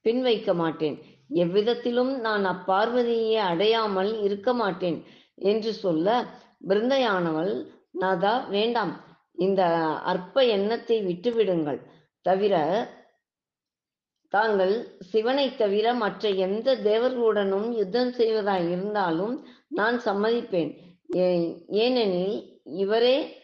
பின் 0.00 0.22
வைக்க 0.22 0.54
மாட்டேன். 0.54 0.96
எவ்விதத்திலும் 1.34 2.20
நான் 2.20 2.46
அப்பார்வதியை 2.46 3.34
அடையாமல் 3.34 4.22
இருக்க 4.22 4.52
மாட்டேன் 4.52 5.04
என்று 5.34 5.72
சொல்ல 5.72 6.26
பிருந்தையானவள் 6.68 7.66
நாதா 7.92 8.38
வேண்டாம். 8.38 9.04
இந்த 9.32 9.64
அற்ப 9.84 10.44
எண்ணத்தை 10.44 11.06
விட்டுவிடுங்கள். 11.06 11.82
தவிர 12.20 12.86
தாங்கள் 14.28 14.96
சிவனை 15.00 15.56
தவிர 15.56 15.94
மற்ற 15.94 16.28
எந்த 16.28 16.76
தேவர்களுடனும் 16.76 17.72
யுத்தம் 17.72 18.12
செய்வதாய் 18.12 18.70
இருந்தாலும் 18.70 19.46
நான் 19.68 20.00
சம்மதிப்பேன். 20.04 20.78
ஏ- 21.16 21.64
ஏனெனில் 21.68 22.60
இவரே 22.64 23.42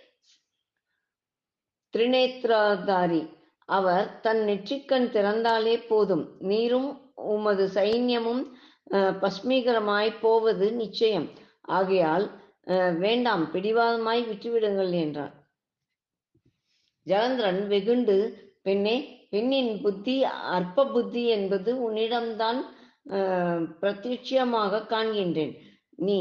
திரிநேத்ராதாரி 1.96 3.36
அவர் 3.64 4.20
தன் 4.20 4.38
நெற்றிக்கண் 4.38 5.10
திறந்தாலே 5.10 5.86
போதும். 5.86 6.36
நீரும் 6.38 7.07
உமது 7.26 7.66
சைன்யமும் 7.74 8.42
அஹ், 8.90 9.14
பஸ்மீகரமாய் 9.22 10.20
போவது 10.20 10.66
நிச்சயம். 10.74 11.26
ஆகையால் 11.70 12.26
அஹ், 12.66 12.94
வேண்டாம் 12.98 13.44
பிடிவாதமாய் 13.52 14.22
விட்டுவிடுங்கள் 14.28 14.92
என்றார். 14.98 15.34
ஜலந்திரன் 17.06 17.62
வெகுண்டு 17.66 18.16
பெண்ணே 18.62 18.96
பெண்ணின் 19.30 19.82
புத்தி 19.82 20.14
அற்ப 20.52 20.86
புத்தி 20.86 21.22
என்பது 21.28 21.70
உன்னிடம்தான் 21.86 22.60
அஹ், 23.12 23.64
காண்கின்றேன். 24.90 25.54
நீ 25.98 26.20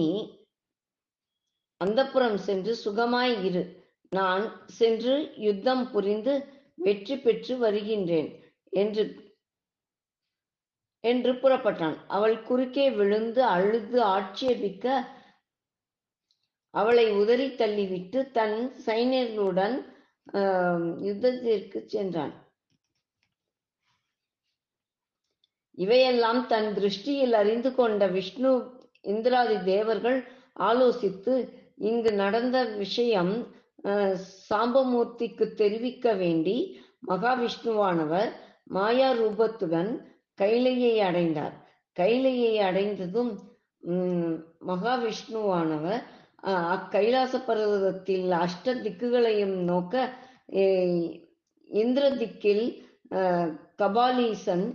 அந்தப்புறம் 1.81 2.38
சென்று 2.39 2.73
சுகமாய் 2.86 3.36
இரு. 3.43 3.63
நான் 4.12 4.45
சென்று 4.77 5.15
யுத்தம் 5.39 5.86
புரிந்து 5.91 6.33
வெற்றி 6.77 7.15
பெற்று 7.17 7.53
வருகின்றேன் 7.57 8.29
என்று 8.73 9.03
என்று 11.08 11.32
புறப்பட்டான். 11.36 11.98
அவள் 12.10 12.36
குறுக்கே 12.43 12.88
விழுந்து 12.96 13.41
அழுது 13.56 14.00
ஆட்சேபிக்க 14.13 14.86
அவளை 16.74 17.06
உதறி 17.20 17.48
தள்ளிவிட்டு 17.58 18.20
தன் 18.32 18.58
சைனியர்களுடன் 18.86 19.78
ஆஹ், 20.38 20.89
யுத்தத்திற்கு 21.06 21.80
சென்றான். 21.88 22.34
இவையெல்லாம் 25.78 26.41
தன் 26.48 26.70
திருஷ்டியில் 26.76 27.36
அறிந்து 27.36 27.70
கொண்ட 27.74 28.04
விஷ்ணு 28.15 28.52
இந்திராதி 29.06 29.58
தேவர்கள் 29.65 30.17
ஆலோசித்து 30.62 31.34
இங்கு 31.89 32.12
நடந்த 32.22 32.58
விஷயம் 32.78 33.34
அஹ், 33.86 34.15
சாம்பமூர்த்திக்கு 34.48 35.46
தெரிவிக்க 35.56 36.13
வேண்டி 36.15 36.58
மகாவிஷ்ணுவானவர் 37.08 38.30
மாயா 38.70 39.10
ரூபத்துடன் 39.13 39.91
கைலையை 40.38 40.93
அடைந்தார். 41.08 41.56
கைலையை 41.97 42.54
அடைந்ததும் 42.69 43.32
உம், 43.84 44.36
மகாவிஷ்ணுவானவர் 44.67 46.02
அக்கைலாச 46.73 47.34
பர்வதத்தில் 47.47 48.30
அஷ்ட 48.41 48.73
திக்குகளையும் 48.84 49.56
நோக்க 49.69 49.93
இந்திர 51.69 52.04
திக்கில் 52.19 52.65
கபாலீசன் 53.80 54.65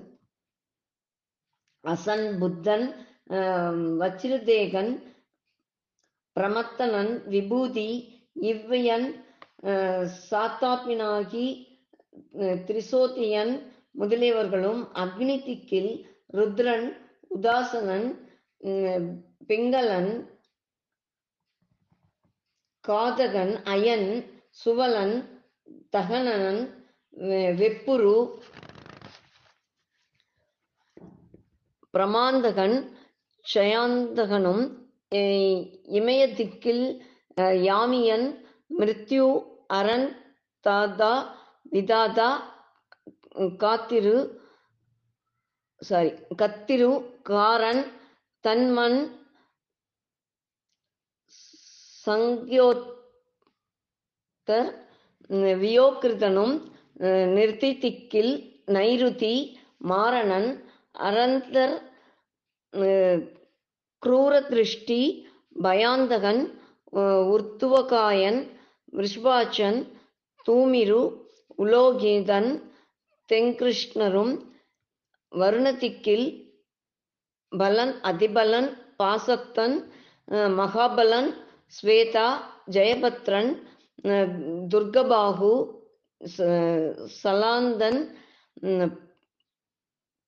அசன் 1.84 2.26
புத்தன் 2.40 2.86
வச்சிரதேகன் 4.00 4.92
பிரமத்தனன் 6.36 7.12
விபூதி 7.26 7.90
இவ்வையன் 8.50 9.08
சாத்தாப்பினாகி 10.30 11.46
திரிசோதியன் 12.66 13.54
முதலியவர்களும் 13.94 14.82
அக்னி 14.96 15.36
திக்கில் 15.42 15.92
ருத்ரன் 16.34 16.86
உதாசனன் 17.30 18.08
உம், 18.60 19.08
பிங்களன் 19.46 20.12
காதகன் 22.84 23.54
அயன் 23.66 24.08
சுவலன் 24.58 25.16
தகனனன் 25.92 26.62
வெ- 27.22 27.52
வெப்புரு 27.58 28.16
பிரமாந்தகன் 31.94 32.76
ஜயாந்தகனும் 33.44 34.64
அஹ் 35.12 35.62
இமய 35.92 36.34
திக்கில் 36.34 36.84
யாமியன் 37.64 38.26
மிருத்யு 38.70 39.26
அரண் 39.70 40.06
தாதா 40.64 41.14
விதாதா 41.72 42.30
காத்திரு 43.58 44.40
சாரி 45.80 46.12
கத்திரு 46.36 47.18
காரன் 47.22 47.92
தன்மன் 48.44 49.08
சங்கியோத்தர் 52.06 52.92
வியோகிருதனும் 55.60 56.72
நிறுத்திக்கில் 57.34 58.60
நைருதி 58.66 59.60
மாரணன் 59.88 60.68
அரந்தர் 61.02 61.82
குரூரதிருஷ்டி 64.02 65.30
பயாந்தகன் 65.62 66.58
உர்த்துவகாயன் 67.28 68.50
ரிஷ்பாச்சன் 68.96 69.88
தூமிரு 70.46 71.30
உலோகிதன் 71.58 72.71
தெங்கிருஷ்ணரும் 73.28 74.34
வருணதிக்கில் 75.32 76.26
பலன் 77.52 77.94
அதிபலன் 78.02 78.70
பாசத்தன் 78.98 79.76
மகாபலன் 80.56 81.30
ஸ்வேதா 81.72 82.28
ஜெயபத்ரன் 82.70 83.50
துர்கபாகு 84.68 85.54
ச- 86.20 86.48
சலாந்தன் 87.22 88.00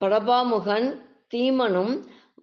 படபாமுகன் 0.00 0.88
தீமனும் 1.30 1.94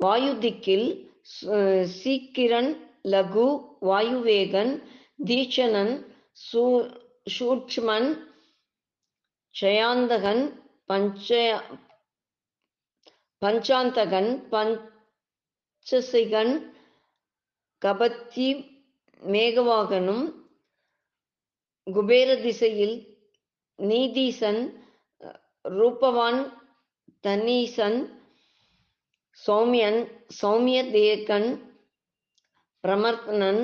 வாயுதிக்கில் 0.03 0.87
சு- 1.33 1.59
சீக்கிரன் 1.99 2.71
லகு 3.07 3.47
வாயுவேகன் 3.81 4.73
தீட்சணன் 5.25 5.93
சூ- 6.41 6.87
சூட்ச்மன் 7.29 8.09
ஜயாந்தகன் 9.55 10.43
பஞ்ச 10.89 11.29
பஞ்சாந்தகன் 13.41 14.31
பஞ்சசிகன் 14.51 16.53
கபத்தி 17.81 18.49
மேகவாகனும் 19.21 20.25
குபேர 21.87 22.35
திசையில் 22.35 22.97
நீதீசன் 23.79 24.61
ரூபவான் 25.65 26.41
தனீசன் 27.23 27.99
சௌமியன் 29.37 30.01
சௌமிய 30.41 30.83
தேகன் 30.91 31.49
பிரமர்த்தனன் 32.83 33.63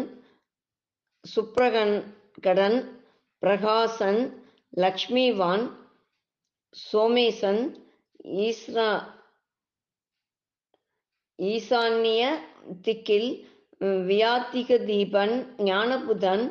சுப்ரகன் 1.23 1.95
கடன் 2.41 2.79
பிரகாசன் 3.41 4.21
லக்ஷ்மிவான் 4.73 5.65
சோமேசன் 6.75 7.61
ஈஸ்ரா 8.41 8.89
ஈசான்ய 11.39 12.21
திக்கில் 12.81 13.29
வியாத்திக 14.05 14.77
தீபன் 14.85 15.35
ஞானபுதன் 15.63 16.45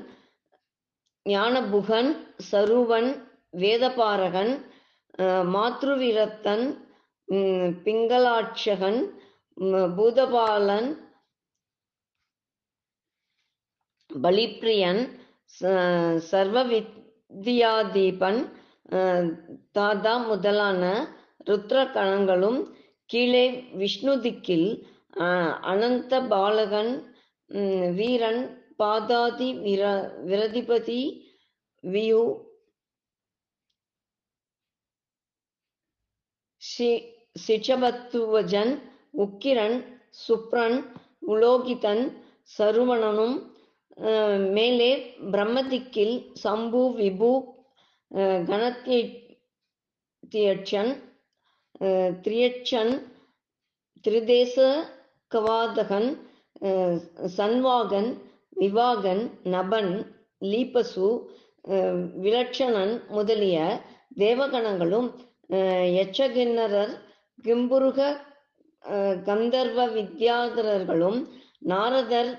ஞானபுகன் 1.26 2.10
சருவன் 2.50 3.10
வேதபாரகன் 3.54 4.52
மாத்ருவிரத்தன் 5.54 6.66
பிங்களாட்சகன் 7.84 9.00
பூதபாலன் 9.96 10.88
பலிப்ரியன் 14.10 15.02
ச- 15.54 16.18
வித்யாதீபன் 17.37 18.41
தாதா 19.72 20.14
முதலான 20.26 20.82
ருத்ர 21.49 21.78
கணங்களும் 21.93 22.61
கீழே 23.11 23.45
விஷ்ணு 23.74 24.14
திக்கில் 24.22 24.68
அனந்த 25.70 26.20
பாலகன் 26.28 26.93
வீரன் 27.97 28.43
பாதாதி 28.76 29.49
விர 29.61 29.82
விரதிபதி 30.24 31.01
வியு 31.84 32.22
ஷி- 36.62 37.05
சிஷபத்துவஜன் 37.47 38.72
உக்கிரன் 39.18 39.76
சுப்ரன் 40.18 40.78
உலோகிதன் 41.26 42.05
சருவணனும் 42.51 43.37
மேலே 44.57 44.90
பிரம்மதிக்கில் 45.32 46.16
சம்பு 46.34 46.82
விபு 46.97 47.30
கணத்தியட்சன் 48.51 49.22
திரியட்சன் 52.24 52.92
திரிதேச 54.05 54.57
கவாதகன் 55.32 56.09
சன்வாகன் 57.36 58.11
விவாகன் 58.57 59.24
நபன் 59.47 59.92
லீபசு 60.42 61.09
விலட்சணன் 62.16 62.94
முதலிய 63.09 63.57
தேவகணங்களும் 64.18 65.09
யட்சகிண்ணரர் 65.97 66.94
கிம்புருக 67.44 68.01
கந்தர்வ 69.26 69.80
வித்யாதரர்களும் 69.86 71.18
நாரதர் 71.62 72.32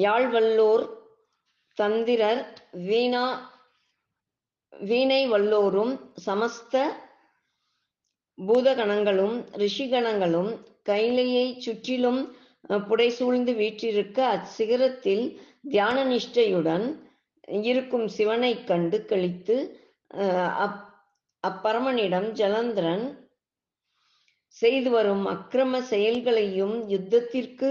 யாழ்வல்லோர் 0.00 0.84
தந்திரர் 1.78 2.42
வீணா 2.86 3.24
வீணை 4.72 5.22
வல்லோரும் 5.26 5.92
சமஸ்த 6.24 6.74
பூதகணங்களும் 8.38 9.34
ரிஷிகணங்களும் 9.58 10.50
கைலையை 10.86 11.46
சுற்றிலும் 11.60 12.20
புடைசூழ்ந்து 12.84 13.52
வீற்றிருக்க 13.54 14.18
அச்சிகரத்தில் 14.28 15.24
தியான 15.70 16.04
நிஷ்டையுடன் 16.04 16.86
இருக்கும் 17.64 18.06
சிவனைக் 18.14 18.66
கண்டு 18.66 18.98
கழித்து 19.04 19.56
அஹ், 20.18 20.52
அப் 20.64 20.78
அப்பரமனிடம் 21.44 22.28
ஜலந்திரன் 22.38 23.04
செய்து 24.56 24.90
வரும் 24.90 25.24
அக்கிரம 25.28 25.80
செயல்களையும் 25.90 26.76
யுத்தத்திற்கு 26.90 27.68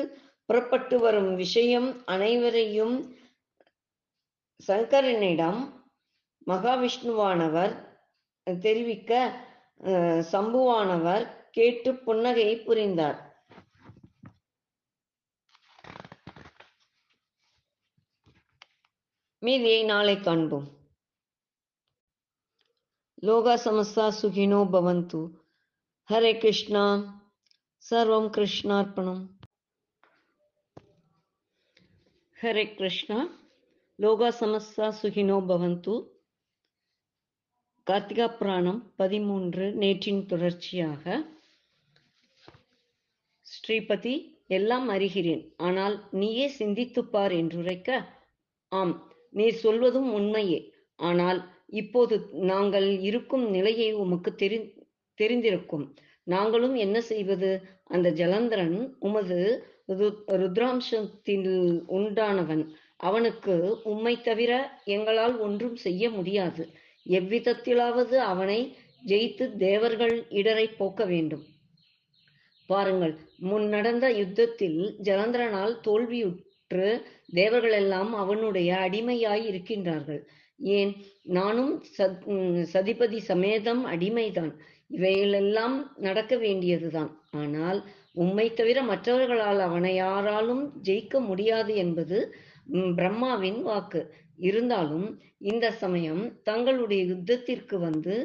புறப்பட்டு 0.49 0.99
வரும் 0.99 1.35
விஷயம் 1.35 2.05
அனைவரையும் 2.05 2.95
சங்கரனிடம் 4.67 5.59
மகாவிஷ்ணுவானவர் 6.47 7.73
தெரிவிக்க 8.59 9.11
சம்புவானவர் 10.31 11.25
கேட்டு 11.51 11.91
புன்னகையை 11.93 12.55
புரிந்தார். 12.63 13.19
மீதியை 19.39 19.83
நாளை 19.83 20.19
காண்போம். 20.19 20.67
லோகா 23.25 23.57
சமஸ்தா 23.65 24.07
சுகினோ 24.21 24.63
பவந்து. 24.77 25.21
ஹரே 26.09 26.37
கிருஷ்ணா. 26.37 26.85
சர்வம் 27.91 28.31
கிருஷ்ணார்ப்பணம். 28.37 29.23
ஹரே 32.39 32.63
கிருஷ்ணா 32.73 33.17
லோகா 33.99 34.27
சமஸ்தா 34.39 34.87
சுகினோ 34.91 35.37
பவந்து 35.47 35.93
கார்த்திகா 37.87 38.27
புராணம் 38.37 38.79
பதிமூன்று 38.95 39.65
நேற்றின் 39.73 40.21
தொடர்ச்சியாக 40.25 41.03
ஸ்ரீபதி 43.45 44.13
எல்லாம் 44.47 44.87
அறிகிறேன் 44.89 45.43
ஆனால் 45.57 45.95
நீயே 46.11 46.47
சிந்தித்துப்பார் 46.59 47.35
என்றுரைக்க 47.37 47.89
ஆம் 48.71 48.95
நீர் 49.33 49.59
சொல்வதும் 49.59 50.09
உண்மையே 50.13 50.59
ஆனால் 50.99 51.41
இப்போது 51.73 52.17
நாங்கள் 52.43 52.87
இருக்கும் 52.99 53.45
நிலையை 53.49 53.91
உமக்கு 53.93 54.33
தெரி 54.35 54.59
தெரிந்திருக்கும். 55.19 55.85
நாங்களும் 56.27 56.75
என்ன 56.75 57.01
செய்வது? 57.01 57.51
அந்த 57.85 58.09
ஜலந்தரன் 58.11 58.77
உமது 58.99 59.39
ருத்ராம்சத்தில் 60.41 61.81
உண்டானவன். 61.89 62.63
அவனுக்கு 62.97 63.81
உம்மை 63.83 64.21
தவிர 64.21 64.81
எங்களால் 64.85 65.37
ஒன்றும் 65.37 65.75
செய்ய 65.75 66.09
முடியாது. 66.09 66.69
எவ்விதத்திலாவது 67.09 68.17
அவனை 68.31 68.77
ஜெயித்து 69.05 69.55
தேவர்கள் 69.55 70.25
இடரை 70.29 70.67
போக்க 70.67 71.05
வேண்டும். 71.05 71.45
பாருங்கள் 72.65 73.19
முன் 73.37 73.67
நடந்த 73.67 74.11
யுத்தத்தில் 74.11 74.95
ஜலந்திரனால் 75.03 75.75
தோல்வியுற்று 75.87 77.01
தேவர்கள் 77.33 77.71
எல்லாம் 77.71 78.13
அவனுடைய 78.13 78.75
அடிமையாய் 78.75 79.45
இருக்கின்றார்கள். 79.51 80.21
ஏன்? 80.57 80.93
நானும் 81.23 81.83
சத் 81.97 82.21
சதிபதி 82.73 83.17
சமேதம் 83.17 83.85
அடிமைதான். 83.85 84.53
இவைகளெல்லாம் 84.87 85.93
நடக்க 85.97 86.37
வேண்டியதுதான். 86.37 87.21
ஆனால் 87.31 87.85
உம்மை 88.15 88.53
தவிர 88.53 88.79
மற்றவர்களால் 88.83 89.59
அவனை 89.59 89.93
யாராலும் 89.95 90.63
ஜெயிக்க 90.81 91.19
முடியாது 91.19 91.73
என்பது 91.75 92.17
பிரம்மாவின் 92.95 93.61
வாக்கு. 93.61 94.01
இருந்தாலும் 94.39 95.07
இந்த 95.41 95.65
சமயம் 95.71 96.23
தங்களுடைய 96.43 97.01
யுத்தத்திற்கு 97.05 97.75
வந்து 97.79 98.15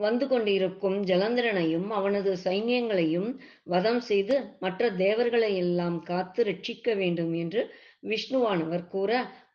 வந்து 0.00 0.26
கொண்டிருக்கும் 0.26 0.96
ஜலந்திரனையும் 1.02 1.88
அவனது 1.90 2.30
சைன்யங்களையும் 2.44 3.28
வதம் 3.64 4.00
செய்து 4.00 4.34
மற்ற 4.60 4.90
தேவர்களை 4.96 5.50
எல்லாம் 5.56 5.98
காத்து 6.02 6.44
ரட்சிக்க 6.44 6.94
வேண்டும் 6.94 7.34
என்று 7.34 7.62
விஷ்ணுவானவர் 8.02 8.86
கூற 8.88 9.10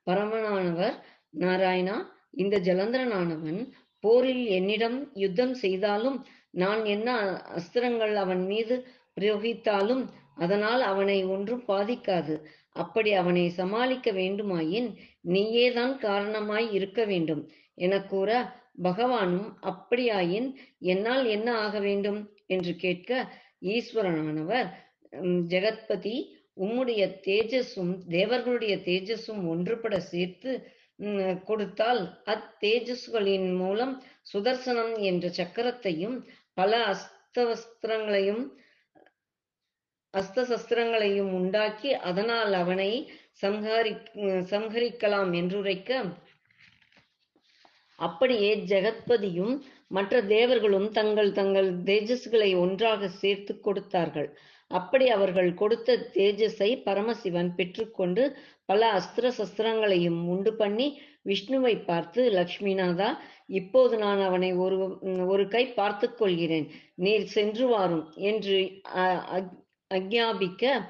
பரமனானவர் 0.07 0.95
நாராயணா 1.39 1.95
இந்த 2.33 2.55
ஜலந்திரனானவன் 2.59 3.59
போரில் 4.03 4.45
என்னிடம் 4.49 4.97
யுத்தம் 5.15 5.55
செய்தாலும் 5.55 6.17
நான் 6.55 6.81
என்ன 6.85 7.07
அஸ்திரங்கள் 7.55 8.13
அவன் 8.15 8.43
மீது 8.45 8.75
பிரயோகித்தாலும் 9.17 10.03
அதனால் 10.35 10.81
அவனை 10.83 11.17
ஒன்றும் 11.25 11.63
பாதிக்காது. 11.67 12.35
அப்படி 12.75 13.11
அவனை 13.13 13.49
சமாளிக்க 13.51 14.11
வேண்டுமாயின் 14.11 14.89
நீயேதான் 15.29 15.95
காரணமாய் 15.99 16.67
இருக்க 16.71 17.01
வேண்டும். 17.05 17.43
என 17.77 17.93
கூற 18.03 18.29
பகவானும் 18.83 19.49
அப்படியாயின் 19.63 20.49
என்னால் 20.85 21.25
என்ன 21.27 21.49
ஆக 21.57 21.79
வேண்டும் 21.79 22.19
என்று 22.47 22.75
கேட்க 22.75 23.11
ஈஸ்வரனானவர் 23.69 24.67
"உம், 25.19 25.39
ஜெகத்பதி 25.47 26.15
உம்முடைய 26.57 27.03
தேஜஸும் 27.23 27.93
தேவர்களுடைய 28.07 28.75
தேஜஸும் 28.85 29.41
ஒன்றுபட 29.47 29.95
சேர்த்து 30.05 30.51
உம், 30.99 31.17
கொடுத்தால் 31.43 32.01
அத்தேஜஸ்களின் 32.25 33.49
மூலம் 33.55 33.93
சுதர்சனம் 34.33 34.93
என்ற 35.01 35.27
சக்கரத்தையும் 35.37 36.17
பல 36.57 36.71
அஸ்தவஸ்திரங்களையும் 36.93 38.43
அஸ்தசஸ்திரங்களையும் 40.13 41.31
உண்டாக்கி 41.33 41.89
அதனால் 42.09 42.53
அவனை 42.53 42.91
சம்ஹாரி 43.41 43.93
சம்ஹரிக்கலாம் 44.51 45.31
என்றுரைக்க 45.39 45.89
அப்படியே 47.99 48.51
ஜெகத்பதியும் 48.71 49.53
மற்ற 49.87 50.21
தேவர்களும் 50.35 50.87
தங்கள் 50.91 51.31
தங்கள் 51.31 51.69
தேஜஸ்களை 51.89 52.49
ஒன்றாக 52.57 53.07
சேர்த்து 53.21 53.53
கொடுத்தார்கள். 53.59 54.29
அப்படி 54.71 55.05
அவர்கள் 55.09 55.49
கொடுத்த 55.53 55.97
தேஜஸை 56.13 56.69
பரமசிவன் 56.83 57.51
பெற்றுக்கொண்டு 57.55 58.23
பல 58.65 58.81
அஸ்திர 58.99 59.31
சஸ்திரங்களையும் 59.37 60.21
உண்டு 60.33 60.53
பண்ணி 60.55 60.87
விஷ்ணுவை 61.25 61.85
பார்த்து 61.85 62.31
லக்ஷ்மிநாதா 62.31 63.09
இப்போது 63.47 63.97
நான் 63.97 64.19
அவனை 64.19 64.53
ஒரு 64.53 64.77
ஒரு 65.27 65.47
கை 65.47 65.67
பார்த்து 65.67 66.13
கொள்கிறேன். 66.13 66.67
நீர் 66.95 67.25
சென்று 67.25 67.67
வாரும் 67.67 68.11
என்று 68.15 68.81
அ- 68.95 69.23
அக்- 69.33 69.53
அக்ஞாபிக்க 69.93 70.81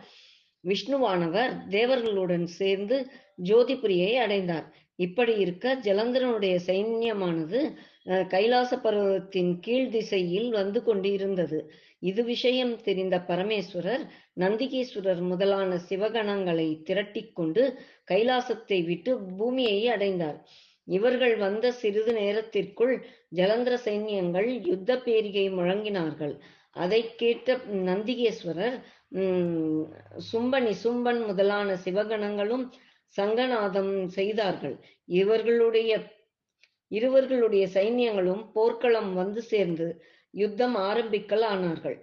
விஷ்ணுவானவர் 0.63 1.53
தேவர்களுடன் 1.69 2.43
சேர்ந்து 2.43 3.07
ஜோதிபுரியை 3.43 4.13
அடைந்தார். 4.15 4.67
இப்படி 4.95 5.33
இருக்க 5.35 5.79
ஜலந்தரனுடைய 5.83 6.59
சைன்யமானது 6.67 7.73
அஹ், 8.05 8.27
கைலாச 8.27 8.77
பருவத்தின் 8.77 9.59
கீழ் 9.59 9.89
திசையில் 9.89 10.51
வந்து 10.51 10.83
கொண்டிருந்தது. 10.83 11.71
இது 12.01 12.21
விஷயம் 12.23 12.73
தெரிந்த 12.81 13.15
பரமேஸ்வரர் 13.27 14.03
நந்திகேஸ்வரர் 14.39 15.21
முதலான 15.21 15.77
சிவகணங்களை 15.89 16.67
திரட்டிக் 16.83 17.35
கொண்டு 17.35 17.63
கைலாசத்தை 18.11 18.79
விட்டு 18.85 19.11
பூமியை 19.37 19.79
அடைந்தார். 19.95 20.39
இவர்கள் 20.87 21.35
வந்த 21.37 21.71
சிறிது 21.71 22.13
நேரத்திற்குள் 22.13 22.93
ஜலந்திர 23.35 23.75
சைன்யங்கள் 23.85 24.49
யுத்த 24.69 24.97
பேரிகை 24.99 25.45
முழங்கினார்கள். 25.49 26.35
அதை 26.75 27.01
கேட்ட 27.15 27.55
நந்திகேஸ்வரர் 27.89 28.77
உம், 29.21 29.85
சும்பன் 30.31 31.21
முதலான 31.29 31.77
சிவகணங்களும் 31.85 32.65
சங்கநாதம் 33.15 33.93
செய்தார்கள். 34.07 34.75
இவர்களுடைய 35.05 35.91
இருவர்களுடைய 36.91 37.65
சைன்யங்களும் 37.73 38.43
போர்க்களம் 38.53 39.11
வந்து 39.13 39.41
சேர்ந்து 39.41 39.87
யுத்தம் 40.35 40.75
ஆரம்பிக்கல் 40.85 41.45
ஆனார்கள். 41.51 41.97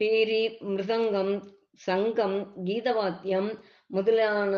பேரி 0.00 0.40
மிருதங்கம் 0.68 1.34
சங்கம் 1.86 2.36
கீதவாத்தியம் 2.66 3.50
முதலான 3.90 4.52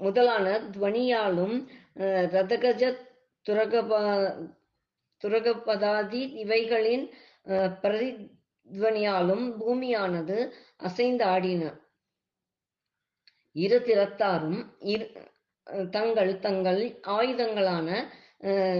முதலான 0.00 0.44
துவனியாலும் 0.72 1.56
அஹ், 1.96 2.26
ரதகஜ 2.32 2.82
துரகபா 3.46 4.00
துரகபதாதி 5.22 6.22
இவைகளின் 6.42 7.04
அஹ், 7.46 7.72
பிரதித்வனியாலும் 7.82 9.44
பூமியானது 9.58 10.38
அசைந்து 10.80 11.24
ஆடின 11.26 11.62
இரு 13.56 13.78
திறத்தாரும் 13.86 14.60
இரு 14.92 15.06
தங்கள் 15.92 16.32
தங்கள் 16.40 16.80
ஆயுதங்களான 17.12 17.88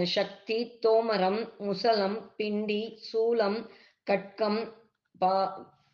சக்தி 0.05 0.79
தோமரம் 0.81 1.57
முசலம் 1.57 2.33
பிண்டி 2.37 2.81
சூலம் 3.13 3.69
கட்கம் 4.07 4.71
பா 5.19 5.35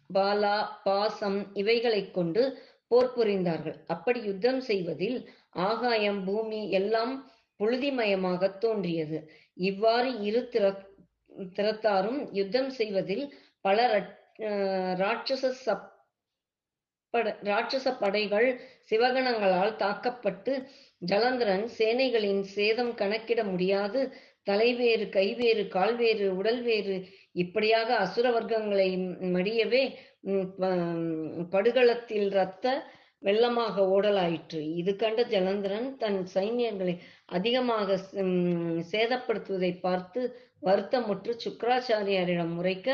பாலா 0.10 0.56
பாசம் 0.84 1.56
இவைகளைக் 1.56 2.14
கொண்டு 2.14 2.42
போர் 2.88 3.14
புரிந்தார்கள். 3.18 3.84
அப்படி 3.88 4.22
யுத்தம் 4.22 4.62
செய்வதில் 4.62 5.30
ஆகாயம் 5.50 6.24
பூமி 6.24 6.72
எல்லாம் 6.72 7.32
புழுதிமயமாக 7.60 8.58
தோன்றியது. 8.58 9.32
இவ்வாறு 9.54 10.20
இரு 10.20 10.50
திற 10.52 10.66
திறத்தாரும் 11.56 12.30
யுத்தம் 12.32 12.70
செய்வதில் 12.70 13.26
பல 13.62 13.78
அஹ் 14.40 14.96
ராட்சச 14.96 15.50
சப் 15.66 15.88
பட- 17.10 17.38
ராட்சச 17.44 17.98
படைகள் 18.00 18.48
சிவகணங்களால் 18.92 19.80
தாக்கப்பட்டு 19.84 20.54
ஜலந்திரன் 21.12 21.66
சேனைகளின் 21.78 22.44
சேதம் 22.56 22.94
கணக்கிட 23.02 23.42
முடியாது. 23.52 24.02
தலைவேறு 24.50 25.06
கைவேறு 25.16 25.64
கால்வேறு 25.76 26.26
உடல்வேறு 26.40 26.96
இப்படியாக 27.44 27.90
அசுர 28.06 28.28
வர்க்கங்களை 28.36 28.88
மடியவே 29.36 29.84
படுகளத்தில் 31.54 32.28
இரத்த 32.34 32.66
வெள்ளமாக 33.24 33.84
ஓடலாயிற்று. 33.96 34.62
இது 34.80 34.92
கண்ட 35.02 35.22
ஜலந்திரன் 35.34 35.90
தன் 36.04 36.20
சைன்யங்களை 36.36 36.96
அதிகமாக 37.38 37.98
சேதப்படுத்துவதை 38.92 39.72
பார்த்து 39.88 40.22
வருத்தமுற்று 40.68 41.34
சுக்கராச்சாரியாரிடம் 41.44 42.56
முறைக்க 42.58 42.90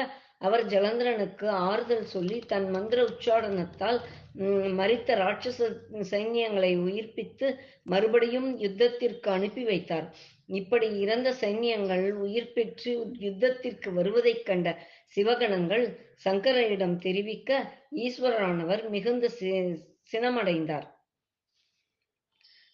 அவர் 0.45 0.63
ஜலந்திரனுக்கு 0.73 1.47
ஆறுதல் 1.69 2.07
சொல்லி 2.13 2.37
தன் 2.51 2.67
மந்திர 2.75 2.99
உச்சாடனத்தால் 3.11 3.99
மறித்த 4.45 5.15
ராட்சச 5.15 5.79
சைன்யங்களை 5.91 6.77
உயிர்ப்பித்து 6.77 7.55
மறுபடியும் 7.83 8.59
யுத்தத்திற்கு 8.59 9.29
அனுப்பி 9.29 9.63
வைத்தார். 9.63 10.15
இப்படி 10.45 10.99
இறந்த 10.99 11.33
சைன்யங்கள் 11.41 12.11
உயிர் 12.11 12.53
பெற்று 12.53 13.05
யுத்தத்திற்கு 13.05 13.93
வருவதைக் 13.93 14.45
கண்ட 14.45 14.85
சிவகணங்கள் 15.15 15.95
சங்கரரிடம் 16.25 16.95
தெரிவிக்க 16.95 17.77
ஈஸ்வரரானவர் 17.91 18.89
மிகுந்த 18.89 19.29
சி- 19.39 19.77
சினமடைந்தார். 20.11 20.95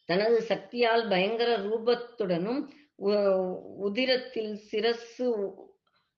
தனது 0.06 0.42
சக்தியால் 0.42 1.08
பயங்கர 1.08 1.58
ரூபத்துடனும் 1.58 2.68
உ- 2.96 3.92
உதிரத்தில் 3.92 4.58
சிரசு 4.72 5.54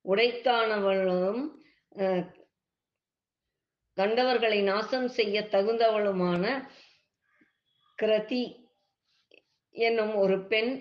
உடைத்தானவளும் 0.06 1.48
கண்டவர்களை 3.98 4.60
நாசம் 4.64 5.08
செய்ய 5.18 5.42
தகுந்தவளுமான 5.54 6.44
கிரதி 8.00 8.44
என்னும் 9.76 10.16
ஒரு 10.16 10.38
பெண் 10.52 10.74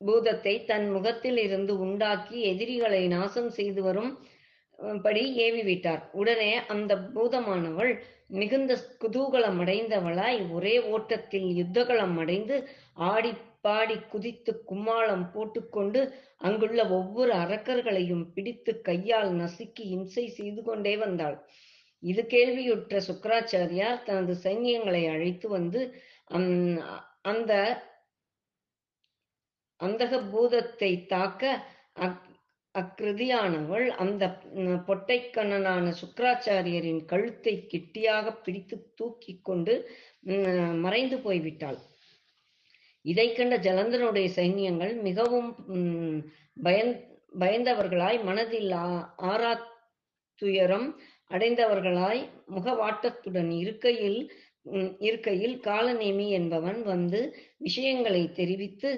பூதத்தை 0.00 0.52
தன் 0.64 0.86
முகத்தில் 0.90 1.36
இருந்து 1.36 1.72
உண்டாக்கி 1.78 2.36
எதிரிகளை 2.50 3.00
நாசம் 3.08 3.50
செய்து 3.50 3.80
வரும் 3.82 4.12
படி 5.02 5.22
ஏவிவிட்டார். 5.44 6.02
உடனே 6.12 6.52
அந்த 6.74 6.92
பூதமானவள் 7.14 7.92
மிகுந்த 8.38 8.72
குதூகலம் 9.02 9.58
அடைந்தவளாய் 9.62 10.38
ஒரே 10.50 10.74
ஓட்டத்தில் 10.94 11.48
யுத்தகளம் 11.60 12.16
அடைந்து 12.22 12.56
ஆடி 13.10 13.32
பாடி 13.60 13.96
குதித்து 14.12 14.52
கும்மாளம் 14.70 15.24
போட்டுக்கொண்டு 15.32 16.02
அங்குள்ள 16.48 16.80
ஒவ்வொரு 16.98 17.32
அரக்கர்களையும் 17.42 18.24
பிடித்து 18.34 18.72
கையால் 18.80 19.32
நசுக்கி 19.40 19.84
இம்சை 19.96 20.24
செய்து 20.38 20.62
கொண்டே 20.62 20.94
வந்தாள். 20.96 21.36
இது 22.02 22.26
கேள்வியுற்ற 22.26 23.00
சுக்கராச்சாரியார் 23.08 24.02
தனது 24.02 24.34
சைன்யங்களை 24.42 25.10
அழைத்து 25.10 25.48
வந்து 25.48 25.80
அம், 26.26 26.78
அந்த 27.22 27.52
அந்தக 29.80 30.30
பூதத்தை 30.30 31.06
தாக்க 31.06 31.42
அக் 31.98 32.26
அக்கிருதியானவள் 32.74 33.86
அந்த 33.96 34.24
பொட்டைக்கண்ணனான 34.88 35.92
சுக்கராச்சாரியரின் 36.00 37.04
கழுத்தை 37.04 37.66
கெட்டியாக 37.66 38.32
பிடித்து 38.36 38.92
தூக்கி 38.94 39.40
கொண்டு 39.42 39.74
மறைந்து 40.78 41.16
போய்விட்டாள். 41.18 41.78
இதை 43.04 43.32
கண்ட 43.32 43.56
ஜலந்தனுடைய 43.58 44.28
சைன்யங்கள் 44.36 44.94
மிகவும் 45.02 45.50
பயந் 46.62 46.92
பயந்தவர்களாய் 47.40 48.24
மனதில் 48.24 48.72
ஆ- 48.78 49.06
ஆறா 49.24 49.52
துயரம் 50.42 50.88
அடைந்தவர்களாய் 51.30 52.22
முகவாட்டத்துடன் 52.54 53.50
இருக்கையில் 53.58 54.20
இருக்கையில் 54.98 55.56
காலநேமி 55.60 56.28
என்பவன் 56.28 56.82
வந்து 56.82 57.20
விஷயங்களை 57.58 58.32
தெரிவித்து 58.32 58.90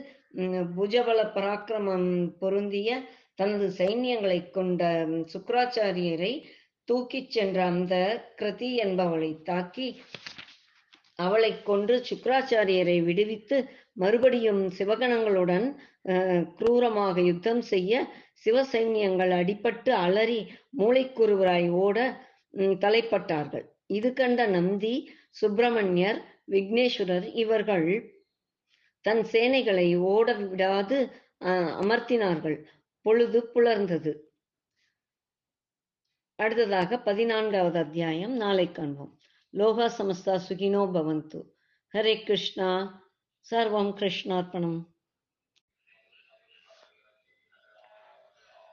புஜபல 0.76 1.20
பராக்கிரமம் 1.34 2.08
பொருந்திய 2.38 2.90
தனது 3.34 3.66
சைன்யங்களைக் 3.78 4.50
கொண்ட 4.50 4.82
சுக்கராச்சாரியரை 5.06 5.22
சுக்ராச்சாரியரை 5.28 6.32
தூக்கிச் 6.88 7.30
சென்ற 7.30 7.58
அந்த 7.64 7.94
கிருதி 8.40 8.70
என்பவளை 8.84 9.42
தாக்கி 9.42 9.88
அவளைக் 11.18 11.64
கொன்று 11.66 11.96
சுக்ராச்சாரியரை 12.10 13.04
விடுவித்து 13.04 13.56
மறுபடியும் 13.92 14.62
சிவகணங்களுடன் 14.70 15.66
குரூரமாக 16.58 17.24
யுத்தம் 17.24 17.60
செய்ய 17.62 17.92
சிவசைன்யங்கள் 18.44 19.32
அடிபட்டு 19.32 19.90
அலறி 20.04 20.40
மூளைக்குருவராய் 20.78 21.70
ஓட 21.82 21.98
தலைப்பட்டார்கள். 22.80 23.64
இது 23.86 24.12
கண்ட 24.12 24.46
நந்தி 24.46 24.94
சுப்பிரமணியர் 25.30 26.18
விக்னேஸ்வரர் 26.50 27.26
இவர்கள் 27.34 27.86
தன் 29.04 29.24
சேனைகளை 29.32 29.98
ஓட 30.06 30.32
விடாது 30.42 30.98
அஹ், 31.40 31.72
அமர்த்தினார்கள். 31.80 32.58
பொழுது 33.06 33.50
புலர்ந்தது. 33.54 34.12
அடுத்ததாக 36.38 36.98
பதினான்காவது 36.98 37.78
அத்தியாயம். 37.78 38.36
நாளை 38.36 38.72
காண்போம். 38.72 39.12
லோகா 39.54 39.86
சமஸ்தா 39.98 40.34
சுகினோ 40.48 40.82
பவந்து. 40.94 41.40
ஹரே 41.94 42.24
கிருஷ்ணா. 42.24 42.70
சர்வம் 43.46 43.92
கிருஷ்ணார்ப்பணம் 43.98 44.78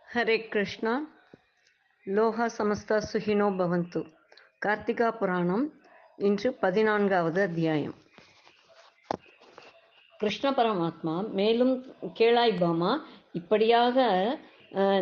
ஹரே 0.09 0.35
கிருஷ்ணா 0.49 0.93
லோகா 2.05 2.45
சமஸ்தா 2.47 2.97
சுகினோ 2.99 3.47
பவந்து 3.49 3.99
கார்த்திகா 4.65 5.09
புராணம் 5.09 5.65
இன்று 6.19 6.49
பதினான்காவது 6.61 7.39
அத்தியாயம் 7.41 7.97
கிருஷ்ண 10.19 10.51
பரமாத்மா 10.51 11.15
மேலும் 11.31 11.73
கேளாய் 12.13 12.55
பாமா 12.59 12.91
இப்படியாக 13.31 14.07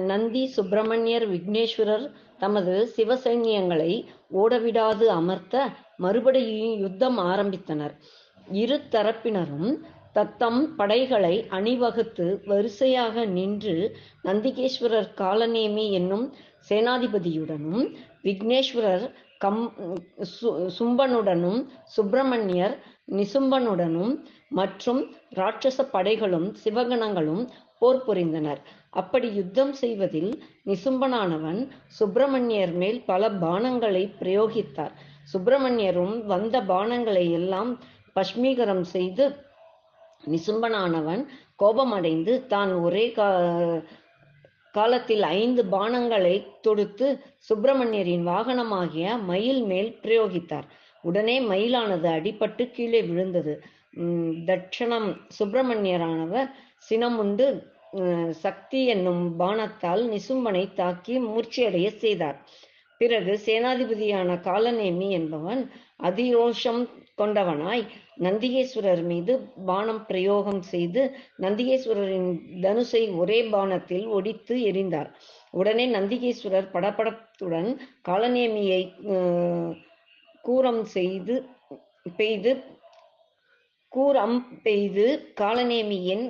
நந்தி 0.05 0.43
சுப்பிரமணியர் 0.47 1.28
விக்னேஸ்வரர் 1.28 2.05
தமது 2.39 2.76
சிவசைன்யங்களை 2.97 3.91
ஓடவிடாது 4.34 5.08
அமர்த்த 5.12 5.55
மறுபடியும் 5.97 6.80
யுத்தம் 6.80 7.20
ஆரம்பித்தனர் 7.28 7.95
இரு 8.58 8.80
தரப்பினரும் 8.91 9.72
தத்தம் 10.18 10.76
படைகளை 10.76 11.45
அணிவகுத்து 11.49 12.41
வரிசையாக 12.45 13.26
நின்று 13.26 13.76
நந்திகேஸ்வரர் 14.24 15.09
காலநேமி 15.15 15.91
என்னும் 15.91 16.26
சேனாதிபதியுடனும் 16.70 17.84
விக்னேஸ்வரர் 18.24 19.05
கம் 19.38 19.74
சு- 20.32 20.70
சும்பனுடனும் 20.80 21.59
சுப்பிரமணியர் 21.97 22.76
நிசும்பனுடனும் 23.11 24.13
மற்றும் 24.49 25.01
ராட்சச 25.36 25.84
படைகளும் 25.93 26.53
சிவகணங்களும் 26.63 27.43
போர் 27.80 28.03
புரிந்தனர். 28.07 28.61
அப்படி 28.89 29.34
யுத்தம் 29.34 29.74
செய்வதில் 29.74 30.32
நிசும்பனானவன் 30.65 31.59
சுப்பிரமணியர் 31.99 32.74
மேல் 32.74 33.03
பல 33.05 33.30
பானங்களை 33.41 34.13
பிரயோகித்தார். 34.20 34.93
சுப்பிரமணியரும் 35.34 36.26
வந்த 36.26 36.61
பானங்களை 36.61 37.32
எல்லாம் 37.32 37.72
பஷ்மீகரம் 38.13 38.84
செய்து 38.95 39.26
நிசும்பனானவன் 40.34 41.23
கோபமடைந்து 41.61 42.34
தான் 42.53 42.71
ஒரே 42.86 43.05
கா 43.17 43.28
காலத்தில் 44.75 45.23
ஐந்து 45.38 45.61
பானங்களை 45.71 46.36
தொடுத்து 46.65 47.07
சுப்பிரமணியரின் 47.47 48.25
வாகனமாகிய 48.32 49.05
மயில் 49.30 49.63
மேல் 49.71 49.89
பிரயோகித்தார். 50.03 50.67
உடனே 51.03 51.38
மயிலானது 51.51 52.07
அடிபட்டு 52.17 52.63
கீழே 52.75 53.01
விழுந்தது. 53.09 53.53
தட்சணம் 54.49 55.09
சுப்பிரமணியரானவர் 55.38 56.49
சினமுண்டு 56.88 57.47
சக்தி 58.43 58.80
என்னும் 58.93 59.23
பானத்தால் 59.39 60.03
நிசும்பனை 60.13 60.63
தாக்கி 60.73 61.15
மூர்ச்சியடைய 61.28 61.88
செய்தார். 62.03 62.38
பிறகு 63.01 63.34
சேனாதிபதியான 63.45 64.30
காலநேமி 64.47 65.07
என்பவன் 65.19 65.61
அதிரோஷம் 66.09 66.82
கொண்டவனாய் 67.21 67.86
நந்திகேஸ்வரர் 68.20 69.03
மீது 69.03 69.34
பானம் 69.65 70.01
பிரயோகம் 70.05 70.61
செய்து 70.61 71.01
நந்திகேஸ்வரரின் 71.41 72.30
தனுசை 72.61 73.01
ஒரே 73.15 73.39
பானத்தில் 73.51 74.07
ஒடித்து 74.07 74.55
எரிந்தார். 74.70 75.09
உடனே 75.51 75.86
நந்திகேஸ்வரர் 75.93 76.72
படபடத்துடன் 76.74 77.70
காலநேமியை 78.09 78.82
கூரம் 80.41 80.84
செய்து 80.95 81.36
பெய்து 82.18 82.51
கூரம் 83.91 84.38
பெய்து 84.63 85.05
காலநேமியின் 85.41 86.26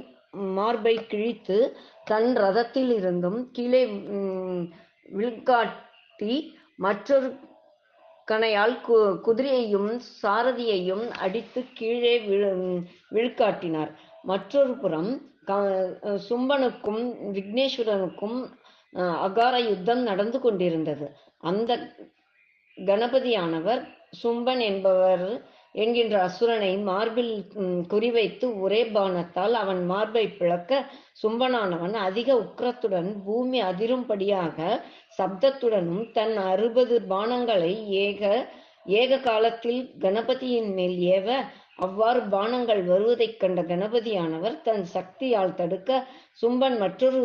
மார்பை 0.55 0.95
கிழித்து 1.05 1.57
தன் 2.03 2.29
ரதத்தில் 2.37 2.91
இருந்தும் 2.95 3.39
கீழே 3.51 3.83
விழுக்காட்டி 5.09 6.35
மற்றொரு 6.75 7.27
கணையால் 8.31 8.77
கு 8.87 9.19
குதிரையையும் 9.25 9.99
சாரதியையும் 10.23 11.09
அடித்து 11.09 11.63
கீழே 11.73 12.19
விழு 12.19 12.81
விழுக்காட்டினார். 13.11 13.91
மற்றொரு 14.23 14.73
புறம் 14.73 15.31
க- 15.45 15.99
சும்பனுக்கும் 16.01 17.15
விக்னேஸ்வரனுக்கும் 17.33 18.49
அகார 18.95 19.59
யுத்தம் 19.59 20.01
நடந்து 20.01 20.39
கொண்டிருந்தது. 20.39 21.11
அந்த 21.37 21.95
கணபதியானவர் 22.75 23.87
சும்பன் 24.23 24.59
என்பவர் 24.59 25.55
என்கின்ற 25.77 26.15
அசுரனை 26.23 26.71
மார்பில் 26.83 27.33
குறிவைத்து 27.91 28.47
ஒரே 28.59 28.81
பானத்தால் 28.93 29.55
அவன் 29.55 29.81
மார்பை 29.85 30.25
பிளக்க 30.31 30.79
சும்பனானவன் 31.21 31.95
அதிக 32.03 32.29
உக்கிரத்துடன் 32.37 33.09
பூமி 33.25 33.59
அதிரும்படியாக 33.63 34.57
சப்தத்துடனும் 35.17 36.03
தன் 36.11 36.35
அறுபது 36.45 36.97
பானங்களை 37.09 37.73
ஏக 38.01 38.23
ஏக 38.95 39.19
காலத்தில் 39.19 39.81
கணபதியின் 39.99 40.71
மேல் 40.73 40.97
ஏவ 41.11 41.29
அவ்வாறு 41.77 42.21
பானங்கள் 42.29 42.81
வருவதைக் 42.85 43.39
கண்ட 43.39 43.61
கணபதியானவர் 43.63 44.55
தன் 44.61 44.83
சக்தியால் 44.93 45.55
தடுக்க 45.55 45.99
சும்பன் 46.41 46.77
மற்றொரு 46.77 47.21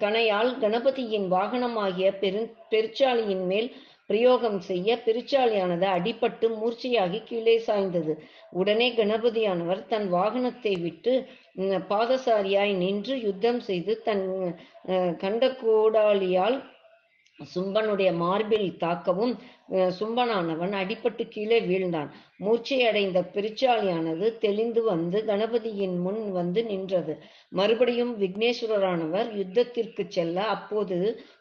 கணையால் 0.00 0.50
கணபதியின் 0.60 1.26
வாகனமாகிய 1.30 2.08
பெரு 2.18 2.40
பெருச்சாலியின் 2.70 3.44
மேல் 3.46 3.68
பிரயோகம் 4.10 4.58
செய்ய 4.66 4.96
பெருச்சாளியானது 5.04 5.86
அடிபட்டு 5.92 6.46
மூர்ச்சையாகி 6.56 7.20
கீழே 7.24 7.56
சாய்ந்தது. 7.66 8.12
உடனே 8.52 8.88
கணபதியானவர் 8.94 9.82
தன் 9.86 10.08
வாகனத்தை 10.12 10.74
விட்டு 10.80 11.12
பாதசாரியாய் 11.90 12.74
நின்று 12.76 13.14
யுத்தம் 13.24 13.60
செய்து 13.66 13.94
தன் 14.02 14.24
அஹ், 14.88 15.14
கண்ட 15.18 15.44
கோடாலியால் 15.58 16.58
சும்பனுடைய 17.40 18.10
மார்பில் 18.22 18.66
தாக்கவும் 18.80 19.32
சும்பனானவன் 19.98 20.74
அடிபட்டு 20.80 21.24
கீழே 21.28 21.58
வீழ்ந்தான். 21.60 22.08
மூச்சை 22.36 22.78
அடைந்த 22.88 23.18
பெருச்சாளியானது 23.34 24.26
தெளிந்து 24.44 24.82
வந்து 24.82 25.18
கணபதியின் 25.30 25.96
முன் 26.06 26.20
வந்து 26.38 26.60
நின்றது. 26.64 27.14
மறுபடியும் 27.58 28.12
விக்னேஸ்வரரானவர் 28.22 29.28
யுத்தத்திற்கு 29.40 30.04
செல்ல 30.08 30.46
அப்போது 30.56 30.98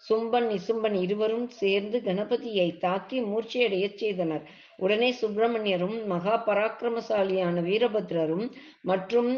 சும்பன் 0.09 0.47
நிசும்பன் 0.53 0.97
இருவரும் 1.05 1.47
சேர்ந்து 1.61 1.99
கணபதியை 2.07 2.69
தாக்கி 2.77 3.19
மூர்ச்சையடையச் 3.21 3.99
செய்தனர். 4.03 4.43
உடனே 4.77 5.11
சுப்பிரமணியரும் 5.21 5.97
மகா 6.05 6.35
பராக்கிரமசாலியான 6.47 7.61
வீரபத்ரரும் 7.69 8.45
மற்றும் 8.81 9.31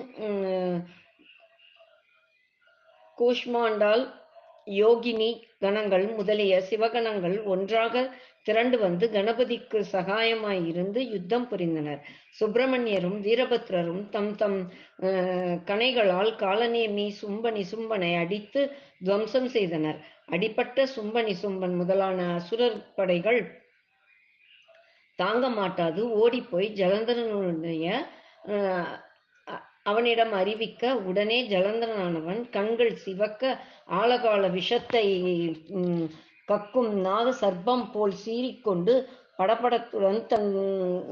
கூஷ்மாண்டால் 3.18 4.04
யோகினி 4.78 5.30
கணங்கள் 5.60 6.06
முதலிய 6.16 6.54
சிவகணங்கள் 6.70 7.38
ஒன்றாக 7.46 7.94
திரண்டு 8.44 8.78
வந்து 8.78 9.06
கணபதிக்கு 9.10 9.80
சகாயமாய் 9.92 10.62
இருந்து 10.68 11.00
யுத்தம் 11.10 11.48
புரிந்தனர். 11.50 12.00
சுப்பிரமணியரும் 12.40 13.18
வீரபத்ரரும் 13.26 14.04
தம் 14.10 14.32
தம் 14.36 14.58
கணைகளால் 15.68 16.32
காலநேமி 16.38 17.08
சும்பனி 17.22 17.64
சும்பனை 17.72 18.12
அடித்து 18.18 18.62
துவம்சம் 19.06 19.50
செய்தனர். 19.50 20.00
அடிப்பட்ட 20.28 20.88
சும்பனி 20.96 21.36
சும்பன் 21.44 21.76
முதலான 21.76 22.20
அசுரர் 22.36 22.80
படைகள் 22.96 23.42
தாங்க 25.20 25.46
மாட்டாது. 25.52 26.02
ஓடிப்போய் 26.20 26.70
ஜலந்தரனுடைய 26.76 27.86
அஹ், 28.52 28.94
அவனிடம் 29.86 30.34
அறிவிக்க 30.34 30.94
உடனே 31.04 31.38
ஜலந்தரனானவன் 31.50 32.42
கண்கள் 32.50 32.94
சிவக்க 32.96 33.44
ஆழகால 33.92 34.44
விஷத்தை 34.52 35.06
கக்கும் 36.48 36.92
நாக 37.00 37.32
சர்ப்பம் 37.42 37.86
போல் 37.92 38.16
சீறிக்கொண்டு 38.26 38.94
படபடத்துடன் 39.38 40.22
தன் 40.26 40.50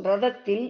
ரதத்தில் 0.04 0.66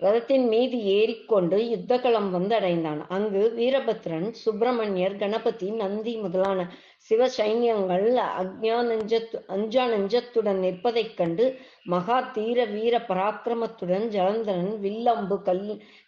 ரதத்தின் 0.00 0.46
மீது 0.48 0.76
ஏறிக்கொண்டு 0.92 1.58
யுத்தகளம் 1.66 2.28
வந்தடைந்தான். 2.32 3.00
அங்கு 3.08 3.42
வீரபத்ரன் 3.56 4.26
சுப்பிரமணியர் 4.40 5.16
கணபதி 5.16 5.68
நந்தி 5.78 6.16
முதலான 6.16 6.58
சிவ 7.08 7.28
சைன்யங்கள் 7.36 8.06
அக்ஞானஞ்சத்து 8.36 9.36
அஞ்சானஞ்சத்துடன் 9.48 10.60
நிற்பதைக் 10.60 11.16
கண்டு 11.16 11.44
மகா 11.86 12.20
தீர 12.30 12.64
வீர 12.66 12.94
பராக்கிரமத்துடன் 13.08 14.06
ஜலந்தரன் 14.10 14.72
வில்லம்பு 14.80 15.42
கல் 15.42 15.64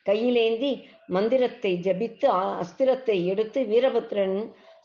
கையிலேந்தி 0.07 0.72
மந்திரத்தை 1.09 1.72
ஜபித்து 1.84 2.26
அ- 2.36 2.57
அஸ்திரத்தை 2.61 3.24
எடுத்து 3.24 3.62
வீரபத்ரன் 3.64 4.39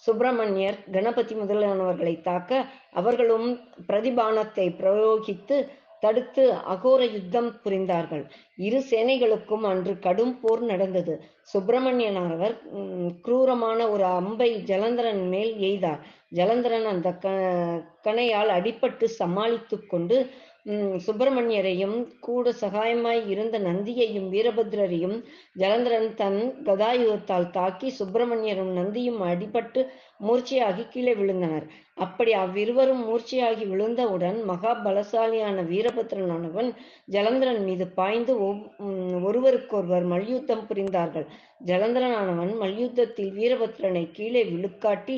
சுப்பிரமணியர் 0.03 0.77
கணபதி 0.91 1.35
முதலானவர்களை 1.35 2.21
தாக்க 2.21 2.51
அவர்களும் 2.93 3.47
பிரதிபானத்தை 3.87 4.65
பிரயோகித்து 4.79 5.57
தடுத்து 6.03 6.43
அகோர 6.73 7.01
யுத்தம் 7.15 7.49
புரிந்தார்கள். 7.63 8.23
இரு 8.67 8.79
சேனைகளுக்கும் 8.89 9.65
அன்று 9.71 9.93
கடும் 10.05 10.33
போர் 10.41 10.63
நடந்தது. 10.71 11.13
சுப்பிரமணியனானவர் 11.53 12.55
குரூரமான 13.25 13.79
ஒரு 13.93 14.05
அம்பை 14.19 14.49
ஜலந்தரன் 14.69 15.23
மேல் 15.33 15.53
எய்தார். 15.69 16.01
ஜலந்தரன் 16.35 16.87
அந்த 16.93 17.09
க 17.23 17.35
கணையால் 18.07 18.51
அடிபட்டு 18.57 19.07
சமாளித்துக் 19.21 19.89
கொண்டு 19.93 20.17
உம், 20.65 20.93
சுப்பிரமணியரையும் 21.05 21.95
கூட 22.25 22.51
சகாயமாய் 22.61 23.21
இருந்த 23.27 23.55
நந்தியையும் 23.59 24.27
வீரபத்ரரையும் 24.33 25.15
ஜலந்தரன் 25.59 26.07
தன் 26.21 26.37
கதாயுதத்தால் 26.67 27.47
தாக்கி 27.57 27.89
சுப்பிரமணியரும் 27.99 28.71
நந்தியும் 28.77 29.19
அடிபட்டு 29.31 29.81
மூர்ச்சையாகி 30.27 30.83
கீழே 30.87 31.13
விழுந்தனர். 31.15 31.65
அப்படி 31.97 32.33
அவ்விருவரும் 32.33 33.01
மூர்ச்சையாகி 33.03 33.65
விழுந்தவுடன் 33.67 34.43
மகா 34.43 34.81
பலசாலியான 34.85 35.63
வீரபத்ரனானவன் 35.63 36.69
ஜலந்தரன் 37.11 37.63
மீது 37.63 37.87
பாய்ந்து 37.87 38.39
ஒவ்- 38.39 38.63
ஒருவருக்கொருவர் 39.23 40.03
மல்யுத்தம் 40.03 40.67
புரிந்தார்கள். 40.69 41.27
ஜலந்தரனானவன் 41.65 42.57
மல்யுத்தத்தில் 42.57 43.31
வீரபத்ரனை 43.33 44.11
கீழே 44.11 44.43
விழுக்காட்டி 44.43 45.17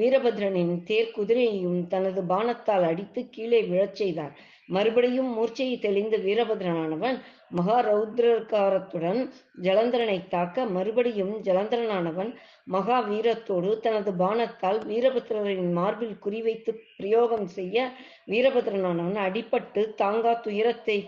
வீரபத்ரனின் 0.00 0.82
தேர் 0.82 1.12
குதிரையையும் 1.16 1.86
தனது 1.86 2.22
பானத்தால் 2.22 2.84
அடித்து 2.84 3.28
கீழே 3.30 3.62
விழச் 3.62 3.94
செய்தார். 3.94 4.34
மறுபடியும் 4.66 5.32
மூர்ச்சையை 5.32 5.78
தெளிந்த 5.78 6.16
வீரபத்ரனானவன் 6.18 7.16
மகாரௌத்ரகாரத்துடன் 7.58 9.20
ஜலந்தரனை 9.64 10.18
தாக்க 10.34 10.64
மறுபடியும் 10.76 11.34
ஜலந்தரனானவன் 11.46 12.30
மகா 12.74 12.98
வீரத்தோடு 13.08 13.70
தனது 13.86 14.12
பானத்தால் 14.22 14.80
வீரபத்ரரின் 14.90 15.72
மார்பில் 15.72 16.16
குறிவைத்து 16.24 16.72
பிரயோகம் 16.98 17.48
செய்ய 17.56 17.86
வீரபத்ரனானவன் 18.32 19.18
அடிபட்டு 19.26 19.82
தாங்கா 20.02 20.32
துயரத்தை 20.46 20.98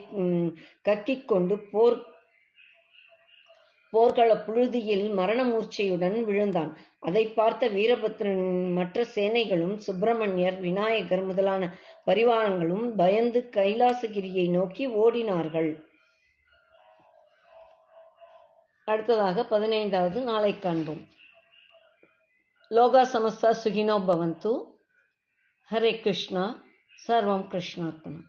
கக்கிக் 0.88 1.28
கொண்டு 1.32 1.56
போர் 1.70 1.98
போர்கள 3.92 4.32
புழுதியில் 4.46 5.04
மரண 5.18 5.40
மூர்ச்சையுடன் 5.44 6.16
விழுந்தான். 6.28 6.70
அதை 7.00 7.22
பார்த்த 7.36 7.68
வீரபத்ரன் 7.68 8.46
மற்ற 8.78 9.04
சேனைகளும் 9.14 9.76
சுப்பிரமணியர் 9.86 10.58
விநாயகர் 10.60 11.24
முதலான 11.24 11.62
பரிவாரங்களும் 12.06 12.86
பயந்து 13.00 13.42
கைலாசகிரியை 13.56 14.46
நோக்கி 14.50 14.86
ஓடினார்கள். 15.02 15.70
அடுத்ததாக 18.84 19.44
பதினைந்தாவது 19.44 20.20
நாளை 20.20 20.58
காண்போம். 20.58 21.08
லோகா 22.70 23.02
சமஸ்தா 23.02 23.54
சுகினோ 23.64 23.96
பவந்து. 24.04 24.52
ஹரே 25.70 26.00
கிருஷ்ணா. 26.00 26.62
சர்வம் 27.06 27.48
கிருஷ்ணார்ப்பணம் 27.48 28.24